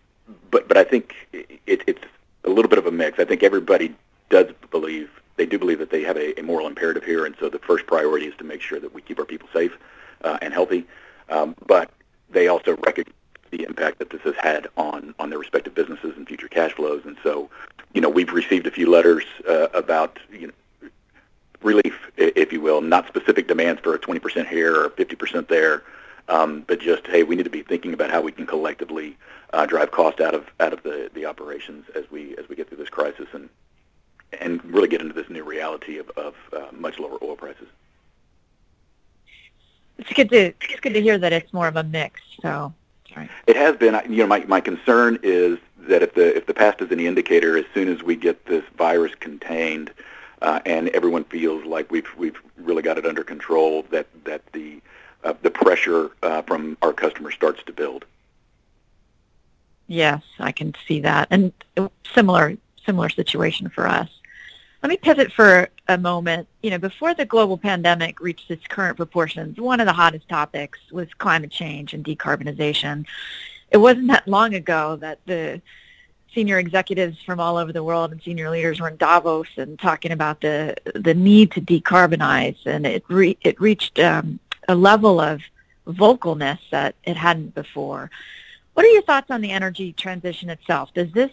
but 0.51 0.69
but 0.69 0.77
I 0.77 0.85
think 0.85 1.15
it, 1.33 1.83
it's 1.87 2.03
a 2.45 2.51
little 2.51 2.69
bit 2.69 2.79
of 2.79 2.87
a 2.87 2.93
mix. 2.93 3.19
I 3.19 3.25
think 3.25 3.43
everybody 3.43 3.95
does 4.31 4.47
believe 4.71 5.11
they 5.37 5.47
do 5.47 5.59
believe 5.59 5.79
that 5.79 5.91
they 5.91 6.03
have 6.03 6.17
a, 6.17 6.39
a, 6.39 6.43
moral 6.43 6.67
imperative 6.67 7.05
here, 7.05 7.27
and 7.27 7.35
so 7.39 7.49
the 7.49 7.59
first 7.59 7.87
priority 7.87 8.27
is 8.27 8.35
to 8.39 8.45
make 8.45 8.63
sure 8.63 8.81
that 8.81 8.93
we 8.93 9.03
keep 9.03 9.19
our 9.19 9.25
people 9.25 9.49
safe 9.53 9.77
uh, 10.25 10.39
and 10.43 10.53
healthy. 10.53 10.87
Um, 11.29 11.55
but 11.67 11.91
they 12.31 12.49
also 12.49 12.77
recognize 12.77 13.15
the 13.51 13.65
impact 13.65 13.99
that 13.99 14.11
this 14.11 14.23
has 14.23 14.35
had 14.41 14.69
on 14.77 15.15
on 15.19 15.31
their 15.31 15.39
respective 15.39 15.75
businesses 15.75 16.17
and 16.17 16.27
future 16.27 16.49
cash 16.49 16.73
flows, 16.73 17.03
and 17.05 17.17
so 17.23 17.51
you 17.93 18.01
know 18.01 18.09
we've 18.09 18.33
received 18.33 18.67
a 18.67 18.71
few 18.71 18.91
letters 18.91 19.25
uh, 19.49 19.69
about 19.75 20.19
you 20.31 20.49
know 20.49 20.91
relief, 21.63 22.11
if 22.17 22.53
you 22.53 22.61
will, 22.61 22.81
not 22.81 23.07
specific 23.09 23.49
demands 23.49 23.81
for 23.81 23.95
a 23.95 23.99
20% 23.99 24.47
here 24.47 24.85
or 24.85 24.91
50% 24.91 25.49
there. 25.49 25.83
Um, 26.29 26.65
but 26.67 26.81
just 26.81 27.07
hey, 27.07 27.23
we 27.23 27.37
need 27.37 27.45
to 27.45 27.51
be 27.51 27.63
thinking 27.63 27.93
about 27.95 28.11
how 28.11 28.21
we 28.21 28.33
can 28.33 28.47
collectively 28.47 29.17
uh, 29.53 29.65
drive 29.67 29.93
cost 29.93 30.21
out 30.21 30.35
of 30.35 30.47
out 30.59 30.73
of 30.73 30.83
the, 30.83 31.11
the 31.15 31.25
operations 31.25 31.85
as 31.95 32.05
we 32.11 32.37
as 32.37 32.49
we 32.49 32.57
get 32.57 32.69
through 32.69 32.79
this 32.79 32.89
crisis 32.89 33.29
and 33.33 33.49
and 34.41 34.65
really 34.65 34.89
get 34.89 35.01
into 35.01 35.15
this 35.15 35.29
new 35.29 35.45
reality 35.45 35.99
of, 35.99 36.11
of 36.11 36.35
uh, 36.53 36.67
much 36.73 36.99
lower 36.99 37.19
oil 37.23 37.37
prices. 37.37 37.69
It's 39.99 40.13
good 40.13 40.29
to 40.31 40.53
it's 40.61 40.81
good 40.81 40.95
to 40.95 41.01
hear 41.01 41.19
that 41.19 41.33
it's 41.33 41.53
more 41.53 41.69
of 41.69 41.77
a 41.77 41.83
mix. 41.85 42.21
So, 42.43 42.73
sorry. 43.13 43.31
It 43.47 43.57
has 43.57 43.77
been. 43.77 43.99
You 44.09 44.19
know, 44.19 44.27
my 44.27 44.41
my 44.45 44.61
concern 44.61 45.19
is 45.23 45.59
that 45.79 46.03
if 46.03 46.15
the 46.15 46.37
if 46.37 46.47
the 46.47 46.55
past 46.55 46.81
is 46.83 46.93
any 46.93 47.07
indicator, 47.07 47.57
as 47.57 47.65
soon 47.73 47.89
as 47.89 48.03
we 48.03 48.17
get 48.17 48.45
this 48.47 48.65
virus 48.77 49.15
contained, 49.15 49.91
uh, 50.43 50.61
and 50.67 50.89
everyone 50.91 51.25
feels 51.25 51.65
like 51.65 51.91
we've 51.91 52.09
we've 52.17 52.37
really 52.59 52.83
got 52.83 52.99
it 52.99 53.07
under 53.07 53.25
control. 53.25 53.85
That 53.91 54.07
that 54.25 54.43
the 54.53 54.83
uh, 55.25 55.35
the 55.43 55.51
pressure 55.51 56.11
uh, 56.23 56.43
from 56.43 56.77
our 56.83 56.93
customers 56.93 57.35
starts 57.35 57.63
to 57.65 57.73
build. 57.73 58.05
Yes, 59.89 60.23
I 60.39 60.53
can 60.53 60.75
see 60.87 61.01
that, 61.01 61.29
and 61.31 61.53
similar 62.15 62.57
similar 62.85 63.09
situation 63.09 63.69
for 63.69 63.87
us. 63.87 64.09
Let 64.87 64.91
me 64.91 64.97
pivot 64.99 65.33
for 65.33 65.69
a 65.89 65.99
moment. 65.99 66.47
You 66.63 66.71
know, 66.71 66.79
before 66.79 67.13
the 67.13 67.25
global 67.25 67.59
pandemic 67.59 68.21
reached 68.21 68.49
its 68.53 68.65
current 68.69 68.97
proportions, 68.97 69.59
one 69.59 69.81
of 69.81 69.87
the 69.87 69.93
hottest 69.93 70.29
topics 70.29 70.79
was 70.93 71.13
climate 71.15 71.51
change 71.51 71.93
and 71.93 72.05
decarbonization. 72.05 73.05
It 73.73 73.79
wasn't 73.79 74.07
that 74.07 74.29
long 74.29 74.55
ago 74.55 74.95
that 75.01 75.19
the 75.27 75.61
senior 76.33 76.61
executives 76.61 77.21
from 77.21 77.41
all 77.41 77.57
over 77.57 77.73
the 77.73 77.83
world 77.83 78.13
and 78.13 78.23
senior 78.23 78.49
leaders 78.49 78.81
were 78.81 78.87
in 78.87 78.97
Davos 78.97 79.49
and 79.57 79.77
talking 79.77 80.13
about 80.13 80.41
the 80.41 80.77
the 80.95 81.15
need 81.15 81.51
to 81.51 81.61
decarbonize, 81.61 82.65
and 82.65 82.87
it 82.87 83.03
re- 83.09 83.39
it 83.41 83.61
reached 83.61 83.99
um, 83.99 84.39
a 84.69 84.77
level 84.77 85.21
of 85.21 85.41
vocalness 85.89 86.61
that 86.71 86.95
it 87.03 87.17
hadn't 87.17 87.57
before. 87.57 88.09
What 88.75 88.87
are 88.87 88.91
your 88.91 89.03
thoughts 89.03 89.33
on 89.33 89.41
the 89.41 89.51
energy 89.51 89.95
transition 89.95 90.49
itself? 90.49 90.95
Does 90.95 91.11
this 91.11 91.33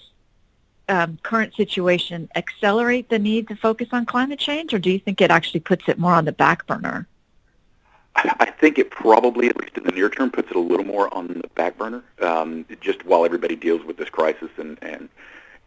um, 0.89 1.17
current 1.24 1.56
situation 1.56 2.30
accelerate 2.36 3.10
the 3.10 3.19
need 3.19 3.48
to 3.48 3.56
focus 3.56 3.89
on 3.91 4.06
climate 4.06 4.39
change, 4.39 4.74
or 4.74 4.80
do 4.80 4.91
you 4.91 5.00
think 5.00 5.22
it 5.22 5.32
actually 5.32 5.62
puts 5.62 5.88
it 5.88 5.98
more 5.98 6.13
on 6.13 6.26
the 6.26 6.32
back 6.32 6.67
burner? 6.67 7.08
I 8.15 8.52
think 8.60 8.78
it 8.78 8.91
probably, 8.91 9.48
at 9.48 9.58
least 9.58 9.76
in 9.76 9.86
the 9.86 9.91
near 9.91 10.08
term, 10.08 10.30
puts 10.30 10.52
it 10.52 10.56
a 10.56 10.60
little 10.60 10.86
more 10.86 11.12
on 11.13 11.28
the 11.28 11.48
back 11.56 11.78
burner, 11.78 12.04
um, 12.22 12.65
just 12.80 13.04
while 13.06 13.26
everybody 13.26 13.56
deals 13.56 13.84
with 13.84 13.98
this 13.98 14.10
crisis 14.10 14.50
and 14.58 14.78
and 14.84 15.10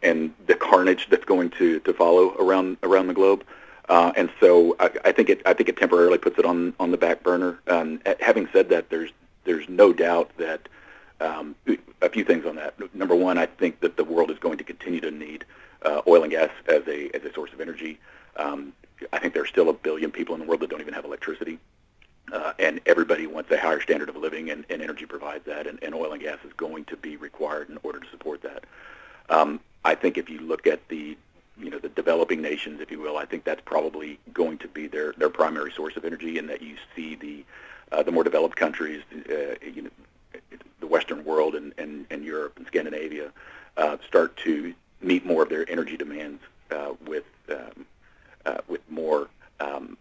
and 0.01 0.33
the 0.45 0.55
carnage 0.55 1.07
that's 1.09 1.25
going 1.25 1.49
to 1.51 1.79
to 1.81 1.93
follow 1.93 2.35
around 2.39 2.77
around 2.83 3.07
the 3.07 3.13
globe. 3.13 3.43
Uh, 3.89 4.13
and 4.15 4.29
so 4.39 4.75
I, 4.79 4.89
I 5.05 5.11
think 5.11 5.29
it 5.29 5.41
I 5.45 5.53
think 5.53 5.67
it 5.67 5.77
temporarily 5.77 6.17
puts 6.17 6.39
it 6.39 6.45
on 6.45 6.73
on 6.79 6.91
the 6.91 6.97
back 6.97 7.21
burner. 7.21 7.59
Um, 7.67 7.99
having 8.21 8.47
said 8.53 8.69
that, 8.69 8.89
there's 8.89 9.11
there's 9.43 9.67
no 9.67 9.91
doubt 9.91 10.31
that 10.37 10.69
um, 11.19 11.55
a 12.01 12.09
few 12.09 12.23
things 12.23 12.45
on 12.45 12.55
that. 12.55 12.75
Number 12.93 13.15
one, 13.15 13.37
I 13.37 13.45
think 13.45 13.79
that 13.81 13.97
the 13.97 14.03
world 14.03 14.31
is 14.31 14.39
going 14.39 14.57
to 14.57 14.63
continue 14.63 15.01
to 15.01 15.11
need 15.11 15.45
uh, 15.83 16.01
oil 16.07 16.23
and 16.23 16.31
gas 16.31 16.49
as 16.67 16.87
a 16.87 17.15
as 17.15 17.23
a 17.23 17.33
source 17.33 17.53
of 17.53 17.61
energy. 17.61 17.99
Um, 18.35 18.73
I 19.13 19.19
think 19.19 19.33
there's 19.33 19.49
still 19.49 19.69
a 19.69 19.73
billion 19.73 20.11
people 20.11 20.35
in 20.35 20.41
the 20.41 20.47
world 20.47 20.61
that 20.61 20.69
don't 20.69 20.81
even 20.81 20.93
have 20.93 21.05
electricity. 21.05 21.59
Uh, 22.31 22.51
and 22.59 22.81
everybody 22.85 23.25
wants 23.25 23.49
a 23.51 23.57
higher 23.57 23.79
standard 23.79 24.09
of 24.09 24.17
living, 24.17 24.49
and, 24.49 24.65
and 24.69 24.81
energy 24.81 25.05
provides 25.05 25.45
that, 25.45 25.65
and, 25.65 25.79
and, 25.81 25.95
oil 25.95 26.11
and 26.11 26.21
gas 26.21 26.37
is 26.45 26.51
going 26.53 26.83
to 26.83 26.97
be 26.97 27.15
required 27.15 27.69
in 27.69 27.79
order 27.83 28.01
to 28.01 28.09
support 28.09 28.41
that. 28.41 28.65
Um, 29.29 29.61
I 29.85 29.95
think 29.95 30.17
if 30.17 30.29
you 30.29 30.39
look 30.41 30.67
at 30.67 30.85
the, 30.89 31.15
you 31.57 31.69
know, 31.69 31.79
the 31.79 31.87
developing 31.87 32.41
nations, 32.41 32.81
if 32.81 32.91
you 32.91 32.99
will, 32.99 33.17
I 33.17 33.23
think 33.23 33.45
that's 33.45 33.61
probably 33.63 34.19
going 34.33 34.57
to 34.57 34.67
be 34.67 34.87
their, 34.87 35.13
their 35.13 35.29
primary 35.29 35.71
source 35.71 35.95
of 35.95 36.03
energy, 36.03 36.37
and 36.37 36.49
that 36.49 36.61
you 36.61 36.75
see 36.95 37.15
the 37.15 37.45
uh, 37.89 38.03
the 38.03 38.11
more 38.11 38.25
developed 38.25 38.57
countries, 38.57 39.01
uh, 39.29 39.55
you 39.61 39.83
know, 39.83 39.89
the 40.87 40.93
Western 40.93 41.23
world 41.25 41.55
and, 41.55 41.73
and, 41.77 42.05
and 42.09 42.23
Europe 42.23 42.53
and 42.57 42.65
Scandinavia 42.67 43.31
uh, 43.75 43.97
start 44.07 44.37
to 44.37 44.73
meet 45.01 45.25
more 45.25 45.43
of 45.43 45.49
their 45.49 45.69
energy 45.69 45.97
demands 45.97 46.41
uh, 46.71 46.93
with 47.05 47.25
um, 47.51 47.85
uh, 48.45 48.57
with 48.67 48.81
more 48.89 49.27
um, 49.59 49.97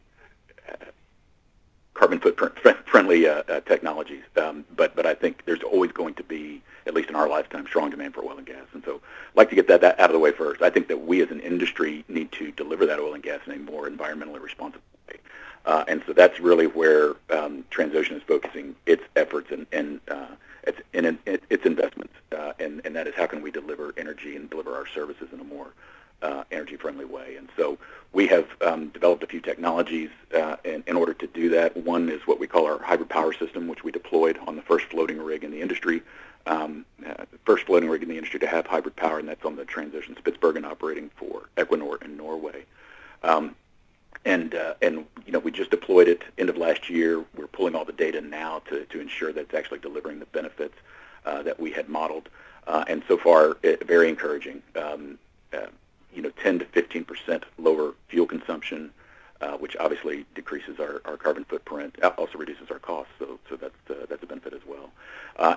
carbon 1.95 2.19
footprint 2.21 2.55
friendly 2.87 3.27
uh, 3.27 3.43
uh, 3.49 3.61
technologies. 3.61 4.23
Um, 4.37 4.65
but 4.77 4.95
but 4.95 5.07
I 5.07 5.15
think 5.15 5.45
there's 5.45 5.63
always 5.63 5.93
going 5.93 6.15
to 6.15 6.23
be, 6.23 6.63
at 6.87 6.95
least 6.95 7.09
in 7.09 7.17
our 7.17 7.29
lifetime, 7.29 7.67
strong 7.67 7.91
demand 7.91 8.15
for 8.15 8.25
oil 8.25 8.39
and 8.39 8.47
gas. 8.47 8.67
And 8.73 8.85
so 8.85 8.97
I'd 8.97 9.37
like 9.37 9.51
to 9.51 9.57
get 9.57 9.69
that, 9.69 9.81
that 9.81 9.99
out 9.99 10.11
of 10.11 10.15
the 10.15 10.21
way 10.21 10.33
first. 10.33 10.63
I 10.63 10.71
think 10.71 10.89
that 10.89 11.07
we 11.07 11.23
as 11.23 11.31
an 11.31 11.41
industry 11.41 12.05
need 12.09 12.33
to 12.33 12.53
deliver 12.53 12.87
that 12.87 13.01
oil 13.01 13.15
and 13.15 13.23
gas 13.23 13.41
in 13.47 13.53
a 13.53 13.59
more 13.59 13.89
environmentally 13.89 14.41
responsible 14.41 14.85
way. 15.09 15.19
Uh, 15.65 15.85
and 15.89 16.03
so 16.07 16.13
that's 16.13 16.39
really 16.39 16.67
where 16.67 17.11
um, 17.31 17.65
Transocean 17.71 18.13
is 18.13 18.23
focusing 18.23 18.77
its 18.87 19.03
efforts 19.17 19.51
and, 19.51 19.67
and 19.73 20.01
uh, 20.09 20.27
its, 20.67 20.81
in, 20.93 21.19
its 21.27 21.65
investments, 21.65 22.15
uh, 22.33 22.53
and, 22.59 22.81
and 22.85 22.97
that 22.97 23.07
is 23.07 23.15
how 23.15 23.27
can 23.27 23.43
we 23.43 23.51
deliver 23.51 23.95
energy 23.97 24.37
and 24.37 24.51
deliver 24.51 24.75
our 24.75 24.87
services 24.87 25.29
in 25.33 25.41
a 25.41 25.45
more 25.45 25.69
uh, 26.23 26.45
energy-friendly 26.51 27.05
way. 27.05 27.37
And 27.37 27.49
so 27.57 27.79
we 28.13 28.27
have 28.29 28.47
um, 28.63 28.89
developed 28.89 29.23
a 29.23 29.27
few 29.27 29.41
technologies 29.41 30.11
uh, 30.35 30.57
in, 30.65 30.83
in, 30.87 30.97
order 30.97 31.15
to 31.15 31.27
do 31.27 31.51
that. 31.51 31.77
One 31.77 32.09
is 32.09 32.27
what 32.27 32.41
we 32.41 32.47
call 32.47 32.67
our 32.67 32.79
hybrid 32.79 33.11
power 33.11 33.33
system, 33.33 33.69
which 33.69 33.85
we 33.85 33.93
deployed 33.93 34.39
on 34.47 34.57
the 34.57 34.63
first 34.63 34.87
floating 34.87 35.19
rig 35.19 35.45
in 35.45 35.51
the 35.51 35.61
industry, 35.61 36.03
um, 36.47 36.87
uh, 37.07 37.25
first 37.45 37.67
floating 37.67 37.89
rig 37.89 38.03
in 38.03 38.09
the 38.09 38.17
industry 38.17 38.41
to 38.41 38.47
have 38.47 38.67
hybrid 38.67 38.97
power, 38.97 39.19
and 39.19 39.29
that's 39.29 39.45
on 39.45 39.57
the 39.57 39.65
Transocean 39.65 40.17
Spitsbergen 40.17 40.65
operating 40.65 41.11
for 41.17 41.49
Equinor 41.57 42.03
in 42.03 42.17
Norway. 42.17 42.65
Um, 43.23 43.55
and 44.27 44.55
uh, 44.55 44.75
and 44.83 45.07
you 45.25 45.33
know 45.33 45.39
we 45.39 45.51
just 45.51 45.71
deployed 45.71 46.09
it 46.09 46.23
end 46.37 46.51
of 46.51 46.59
last 46.59 46.91
year. 46.91 47.25
We're 47.37 47.47
pulling 47.47 47.75
all 47.75 47.87
the 47.87 47.93
data 47.93 48.21
now 48.21 48.61
to, 48.69 48.85
to 48.85 49.01
ensure 49.01 49.33
that 49.33 49.41
it's 49.41 49.55
actually 49.55 49.79
delivering 49.79 50.19
the 50.19 50.27
benefits 50.27 50.75
uh, 51.25 51.43
that 51.45 51.59
we 51.59 51.71
had 51.71 51.89
modeled, 51.89 52.29
uh, 52.67 52.85
and 52.89 53.03
so 53.09 53.17
far 53.17 53.57
it, 53.63 53.87
very 53.87 54.09
encouraging. 54.11 54.63
Um, 54.75 55.19
uh, 55.55 55.69
you 56.13 56.23
know, 56.23 56.31
10 56.43 56.59
to 56.59 56.65
15 56.65 57.05
percent 57.05 57.45
lower 57.57 57.95
fuel 58.09 58.27
consumption, 58.27 58.91
uh, 59.41 59.57
which 59.59 59.77
obviously 59.77 60.27
decreases 60.35 60.81
our, 60.81 61.03
our 61.05 61.17
carbon 61.17 61.45
footprint, 61.45 61.95
uh, 62.03 62.09
also 62.17 62.37
reduces 62.39 62.71
our 62.71 62.79
costs. 62.79 63.13
So, 63.19 63.39
so 63.49 63.57
that's 63.57 63.75
that's 64.09 64.23
a 64.23 64.27
benefit 64.27 64.53
as 64.55 64.63
well. 64.67 64.91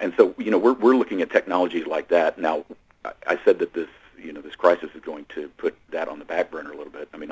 And 0.01 0.13
so, 0.15 0.35
you 0.37 0.51
know, 0.51 0.59
we're 0.59 0.73
we're 0.73 0.95
looking 0.95 1.21
at 1.21 1.31
technologies 1.31 1.87
like 1.87 2.09
that. 2.09 2.37
Now, 2.37 2.65
I, 3.03 3.13
I 3.25 3.39
said 3.43 3.57
that 3.59 3.73
this 3.73 3.89
you 4.21 4.31
know 4.31 4.41
this 4.41 4.55
crisis 4.55 4.91
is 4.93 5.01
going 5.01 5.25
to 5.33 5.47
put 5.57 5.75
that 5.89 6.07
on 6.07 6.19
the 6.19 6.25
back 6.25 6.51
burner 6.51 6.71
a 6.71 6.77
little 6.77 6.93
bit. 6.93 7.09
I 7.13 7.17
mean, 7.17 7.31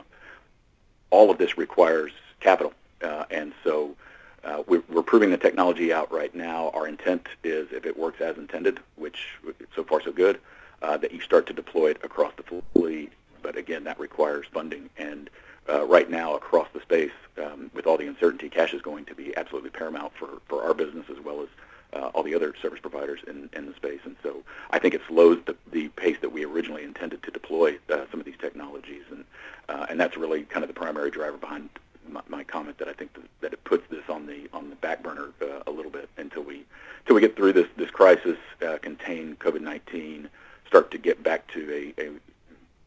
all 1.10 1.32
of 1.32 1.38
this 1.38 1.58
requires 1.58 2.12
capital, 2.40 2.74
uh, 3.02 3.26
and 3.30 3.54
so. 3.64 3.96
Uh, 4.44 4.64
we're, 4.66 4.84
we're, 4.88 5.04
proving 5.04 5.30
the 5.30 5.38
technology 5.38 5.92
out 5.92 6.10
right 6.10 6.34
now. 6.34 6.70
Our 6.70 6.88
intent 6.88 7.28
is, 7.44 7.68
if 7.74 7.86
it 7.86 7.98
works 7.98 8.22
as 8.22 8.38
intended, 8.38 8.80
which 8.96 9.30
so 9.76 9.84
far 9.84 10.02
so 10.02 10.14
good, 10.14 10.40
uh, 10.82 10.96
that 10.98 11.12
you 11.12 11.20
start 11.20 11.48
to 11.48 11.54
deploy 11.54 11.90
it 11.90 12.00
across 12.02 12.32
the 12.38 12.62
fleet 12.72 13.12
but 13.48 13.56
again, 13.56 13.86
that 13.86 13.98
requires 13.98 14.46
funding. 14.52 14.90
And 14.98 15.30
uh, 15.70 15.86
right 15.86 16.10
now, 16.10 16.36
across 16.36 16.68
the 16.74 16.82
space, 16.82 17.12
um, 17.42 17.72
with 17.74 17.88
all 17.88 17.98
the 17.98 18.08
uncertainty, 18.08 18.50
cash 18.50 18.74
is 18.74 18.82
going 18.82 19.06
to 19.06 19.16
be 19.16 19.36
absolutely 19.38 19.70
paramount 19.70 20.12
for, 20.20 20.28
for 20.50 20.64
our 20.64 20.74
business 20.74 21.06
as 21.10 21.24
well 21.24 21.42
as 21.42 21.48
uh, 21.94 22.12
all 22.14 22.24
the 22.24 22.36
other 22.36 22.54
service 22.62 22.80
providers 22.80 23.20
in, 23.28 23.50
in 23.54 23.66
the 23.66 23.74
space. 23.74 24.00
And 24.06 24.16
so 24.24 24.44
I 24.72 24.80
think 24.80 24.94
it 24.94 25.02
slows 25.08 25.40
the, 25.46 25.56
the 25.72 25.90
pace 25.90 26.18
that 26.22 26.32
we 26.32 26.46
originally 26.46 26.84
intended 26.84 27.24
to 27.24 27.32
deploy 27.32 27.78
uh, 27.90 28.06
some 28.12 28.20
of 28.20 28.26
these 28.26 28.38
technologies. 28.40 29.04
And, 29.10 29.24
uh, 29.70 29.86
and 29.90 30.00
that's 30.00 30.18
really 30.18 30.44
kind 30.44 30.64
of 30.64 30.68
the 30.68 30.74
primary 30.74 31.12
driver 31.12 31.38
behind 31.38 31.70
my, 32.10 32.22
my 32.28 32.44
comment 32.44 32.78
that 32.78 32.88
I 32.88 32.94
think 32.94 33.12
that, 33.42 33.54
it 33.54 33.64
puts 33.64 33.88
this 33.90 34.04
on 34.10 34.26
the 34.26 34.48
on 34.54 34.70
the 34.70 34.76
back 34.78 35.04
burner 35.04 35.30
uh, 35.42 35.64
a 35.68 35.72
little 35.72 35.92
bit 35.92 36.10
until 36.18 36.44
we 36.44 36.64
until 37.02 37.16
we 37.16 37.22
get 37.22 37.36
through 37.36 37.54
this 37.54 37.68
this 37.76 37.92
crisis, 37.92 38.38
uh, 38.66 38.78
contain 38.82 39.36
COVID-19, 39.38 40.28
start 40.68 40.92
to 40.92 40.98
get 40.98 41.22
back 41.22 41.48
to 41.54 41.94
a, 41.98 42.02
a 42.02 42.12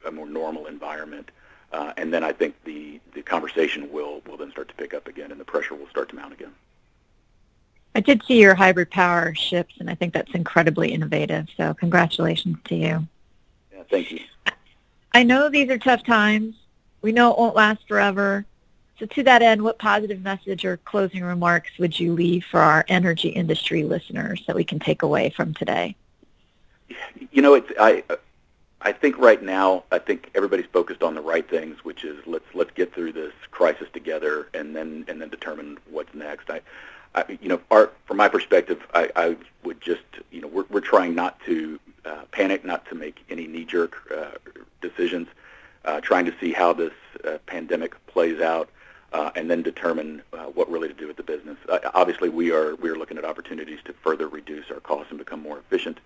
a 0.09 0.11
more 0.11 0.27
normal 0.27 0.67
environment. 0.67 1.31
Uh, 1.73 1.93
and 1.97 2.13
then 2.13 2.25
I 2.25 2.33
think 2.33 2.55
the, 2.65 3.01
the 3.15 3.23
conversation 3.23 3.93
will, 3.93 4.23
will 4.27 4.37
then 4.37 4.51
start 4.51 4.69
to 4.69 4.75
pick 4.75 4.93
up 4.93 5.07
again 5.07 5.31
and 5.31 5.41
the 5.41 5.45
pressure 5.45 5.75
will 5.75 5.89
start 5.89 6.09
to 6.09 6.17
mount 6.17 6.33
again. 6.33 6.53
I 7.95 8.01
did 8.01 8.23
see 8.25 8.41
your 8.41 8.55
hybrid 8.55 8.91
power 8.91 9.35
ships, 9.35 9.75
and 9.81 9.91
I 9.91 9.95
think 9.95 10.15
that's 10.15 10.33
incredibly 10.33 10.93
innovative. 10.93 11.49
So 11.57 11.75
congratulations 11.75 12.57
to 12.65 12.75
you. 12.77 13.07
Yeah, 13.73 13.83
thank 13.91 14.13
you. 14.13 14.21
I 15.13 15.25
know 15.25 15.49
these 15.49 15.69
are 15.71 15.79
tough 15.79 16.05
times. 16.05 16.55
We 17.03 17.13
know 17.13 17.33
it 17.33 17.39
won't 17.39 17.57
last 17.57 17.87
forever. 17.89 18.45
So 18.99 19.07
to 19.07 19.23
that 19.25 19.43
end, 19.43 19.63
what 19.63 19.79
positive 19.79 20.23
message 20.23 20.65
or 20.65 20.77
closing 20.79 21.25
remarks 21.25 21.71
would 21.79 21.99
you 21.99 22.13
leave 22.13 22.45
for 22.45 22.61
our 22.61 22.85
energy 22.89 23.31
industry 23.31 23.83
listeners 23.83 24.43
that 24.47 24.55
we 24.55 24.63
can 24.63 24.79
take 24.79 25.03
away 25.03 25.31
from 25.31 25.55
today? 25.55 25.97
You 27.33 27.43
know, 27.43 27.55
it's 27.55 27.73
I 27.81 28.05
I 28.83 28.93
think 28.93 29.19
right 29.19 29.43
now, 29.43 29.85
I 29.91 29.99
think 29.99 30.31
everybody's 30.35 30.67
focused 30.67 31.03
on 31.03 31.15
the 31.15 31.21
right 31.21 31.49
things, 31.49 31.85
which 31.85 32.05
is 32.05 32.19
let's 32.27 32.45
let's 32.55 32.71
get 32.73 32.95
through 32.95 33.13
this 33.13 33.33
crisis 33.51 33.89
together, 33.93 34.49
and 34.55 34.77
then 34.77 35.05
and 35.09 35.21
then 35.21 35.29
determine 35.29 35.79
what's 35.91 36.15
next. 36.15 36.51
I, 36.51 36.61
I 37.15 37.39
you 37.41 37.49
know, 37.49 37.89
from 38.07 38.17
my 38.17 38.29
perspective, 38.29 38.87
I, 38.95 39.11
I 39.17 39.37
would 39.65 39.81
just 39.81 40.03
you 40.31 40.41
know 40.41 40.49
we're 40.49 40.67
we're 40.71 40.81
trying 40.81 41.15
not 41.15 41.41
to 41.47 41.79
uh, 42.05 42.23
panic, 42.33 42.65
not 42.65 42.87
to 42.87 42.95
make 42.95 43.25
any 43.29 43.47
knee-jerk 43.47 43.97
uh, 44.17 44.53
decisions, 44.81 45.29
uh, 45.85 46.01
trying 46.01 46.25
to 46.25 46.35
see 46.41 46.53
how 46.53 46.73
this 46.73 46.93
uh, 47.25 47.39
pandemic 47.47 47.95
plays 48.07 48.41
out, 48.41 48.71
uh, 49.13 49.31
and 49.35 49.51
then 49.51 49.63
determine 49.63 50.23
uh, 50.33 50.45
what 50.45 50.71
really 50.71 50.89
to 50.89 50.95
do 50.95 51.07
with 51.07 51.17
the 51.17 51.23
business. 51.23 51.57
Obviously, 51.95 52.29
we 52.29 52.53
are 52.53 52.75
we 52.77 52.89
are 52.89 52.97
looking 52.97 53.19
at 53.19 53.25
opportunities 53.25 53.81
to 53.85 53.93
further 53.93 54.29
reduce 54.29 54.71
our 54.71 54.81
costs 54.81 55.11
and 55.11 55.19
become 55.19 55.41
more 55.41 55.59
efficient 55.59 55.99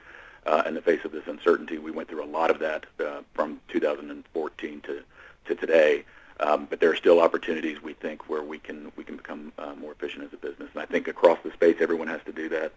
in 0.66 0.74
the 0.74 0.82
face 0.82 1.04
of 1.04 1.12
this 1.12 1.26
uncertainty. 1.26 1.78
We 1.78 1.90
went 1.90 2.08
through 2.08 2.24
a 2.24 2.26
lot 2.26 2.50
of 2.50 2.58
that 2.60 2.86
from 3.34 3.60
2014 3.68 4.80
to, 4.82 5.02
to 5.46 5.54
today. 5.54 6.04
Um, 6.40 6.66
but 6.68 6.80
there 6.80 6.90
are 6.90 6.96
still 6.96 7.20
opportunities 7.20 7.80
we 7.82 7.92
think 7.92 8.28
where 8.28 8.42
we 8.42 8.58
can 8.58 8.90
we 8.96 9.04
can 9.04 9.16
become 9.16 9.52
uh, 9.58 9.74
more 9.74 9.92
efficient 9.92 10.24
as 10.24 10.32
a 10.32 10.36
business, 10.36 10.68
and 10.72 10.82
I 10.82 10.86
think 10.86 11.06
across 11.06 11.38
the 11.44 11.52
space 11.52 11.76
everyone 11.80 12.08
has 12.08 12.20
to 12.26 12.32
do 12.32 12.48
that. 12.48 12.72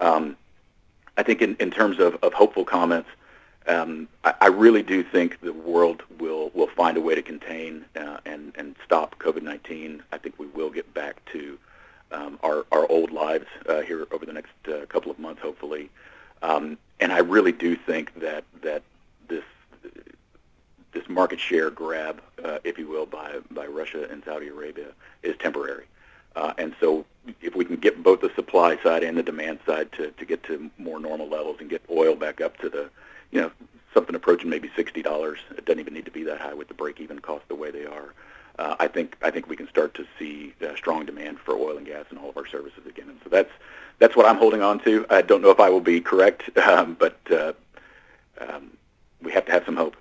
Um, 0.00 0.36
I 1.16 1.22
think 1.22 1.40
in, 1.40 1.56
in 1.60 1.70
terms 1.70 1.98
of, 1.98 2.16
of 2.22 2.34
hopeful 2.34 2.64
comments, 2.64 3.08
um, 3.68 4.08
I, 4.24 4.34
I 4.42 4.46
really 4.48 4.82
do 4.82 5.02
think 5.02 5.40
the 5.40 5.52
world 5.52 6.02
will 6.18 6.50
will 6.54 6.68
find 6.68 6.96
a 6.96 7.00
way 7.00 7.14
to 7.14 7.22
contain 7.22 7.84
uh, 7.96 8.18
and 8.24 8.52
and 8.56 8.76
stop 8.84 9.18
COVID-19. 9.18 10.00
I 10.12 10.18
think 10.18 10.38
we 10.38 10.46
will 10.46 10.70
get 10.70 10.92
back 10.92 11.24
to 11.32 11.58
um, 12.12 12.38
our 12.42 12.66
our 12.72 12.90
old 12.90 13.12
lives 13.12 13.46
uh, 13.68 13.80
here 13.80 14.06
over 14.10 14.26
the 14.26 14.32
next 14.32 14.52
uh, 14.68 14.86
couple 14.86 15.10
of 15.10 15.18
months, 15.18 15.42
hopefully. 15.42 15.90
Um, 16.42 16.78
and 17.00 17.12
I 17.12 17.18
really 17.18 17.52
do 17.52 17.76
think 17.76 18.14
that 18.20 18.44
that 18.62 18.82
this 19.28 19.44
this 20.96 21.08
market 21.08 21.38
share 21.38 21.70
grab, 21.70 22.22
uh, 22.42 22.58
if 22.64 22.78
you 22.78 22.88
will, 22.88 23.06
by 23.06 23.36
by 23.50 23.66
Russia 23.66 24.08
and 24.10 24.22
Saudi 24.24 24.48
Arabia 24.48 24.88
is 25.22 25.36
temporary. 25.38 25.84
Uh, 26.34 26.52
and 26.58 26.74
so 26.80 27.04
if 27.40 27.54
we 27.54 27.64
can 27.64 27.76
get 27.76 28.02
both 28.02 28.20
the 28.20 28.30
supply 28.34 28.76
side 28.82 29.02
and 29.02 29.16
the 29.16 29.22
demand 29.22 29.58
side 29.66 29.90
to, 29.92 30.10
to 30.12 30.24
get 30.24 30.42
to 30.44 30.70
more 30.76 31.00
normal 31.00 31.28
levels 31.28 31.56
and 31.60 31.70
get 31.70 31.82
oil 31.90 32.14
back 32.14 32.40
up 32.40 32.58
to 32.58 32.68
the 32.68 32.90
you 33.30 33.40
know, 33.40 33.50
something 33.92 34.14
approaching 34.14 34.48
maybe 34.48 34.70
sixty 34.74 35.02
dollars. 35.02 35.38
It 35.56 35.64
doesn't 35.66 35.80
even 35.80 35.94
need 35.94 36.06
to 36.06 36.10
be 36.10 36.24
that 36.24 36.40
high 36.40 36.54
with 36.54 36.68
the 36.68 36.74
break-even 36.74 37.18
cost 37.18 37.46
the 37.48 37.54
way 37.54 37.70
they 37.70 37.84
are. 37.84 38.14
Uh, 38.58 38.76
I 38.78 38.88
think 38.88 39.16
I 39.22 39.30
think 39.30 39.48
we 39.48 39.56
can 39.56 39.68
start 39.68 39.94
to 39.94 40.06
see 40.18 40.54
uh, 40.62 40.74
strong 40.76 41.04
demand 41.04 41.38
for 41.40 41.54
oil 41.54 41.76
and 41.76 41.86
gas 41.86 42.06
and 42.10 42.18
all 42.18 42.30
of 42.30 42.36
our 42.38 42.46
services 42.46 42.86
again. 42.86 43.08
And 43.08 43.18
so 43.22 43.28
that's 43.28 43.50
that's 43.98 44.16
what 44.16 44.26
I'm 44.26 44.36
holding 44.36 44.62
on 44.62 44.78
to. 44.80 45.04
I 45.10 45.22
don't 45.22 45.42
know 45.42 45.50
if 45.50 45.60
I 45.60 45.68
will 45.68 45.80
be 45.80 46.00
correct, 46.00 46.56
um, 46.66 46.96
but 46.98 47.18
uh, 47.30 47.52
um, 48.40 48.70
we 49.22 49.32
have 49.32 49.44
to 49.46 49.52
have 49.52 49.64
some 49.66 49.76
hope. 49.76 49.96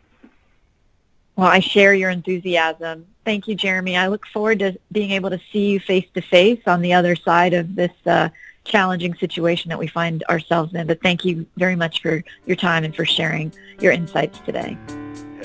Well, 1.36 1.48
I 1.48 1.60
share 1.60 1.94
your 1.94 2.10
enthusiasm. 2.10 3.06
Thank 3.26 3.48
you, 3.48 3.56
Jeremy. 3.56 3.98
I 3.98 4.08
look 4.08 4.26
forward 4.28 4.60
to 4.60 4.78
being 4.92 5.12
able 5.12 5.30
to 5.32 5.40
see 5.52 5.72
you 5.72 5.80
face 5.80 6.06
to 6.14 6.22
face 6.22 6.62
on 6.66 6.82
the 6.82 6.94
other 6.94 7.16
side 7.16 7.54
of 7.54 7.76
this 7.76 7.92
uh, 8.06 8.30
challenging 8.64 9.16
situation 9.16 9.70
that 9.70 9.80
we 9.80 9.88
find 9.88 10.24
ourselves 10.30 10.74
in. 10.74 10.88
But 10.88 11.02
thank 11.02 11.26
you 11.26 11.46
very 11.58 11.76
much 11.76 12.02
for 12.02 12.24
your 12.46 12.56
time 12.56 12.84
and 12.84 12.96
for 12.96 13.06
sharing 13.06 13.54
your 13.80 13.92
insights 13.92 14.40
today. 14.46 14.78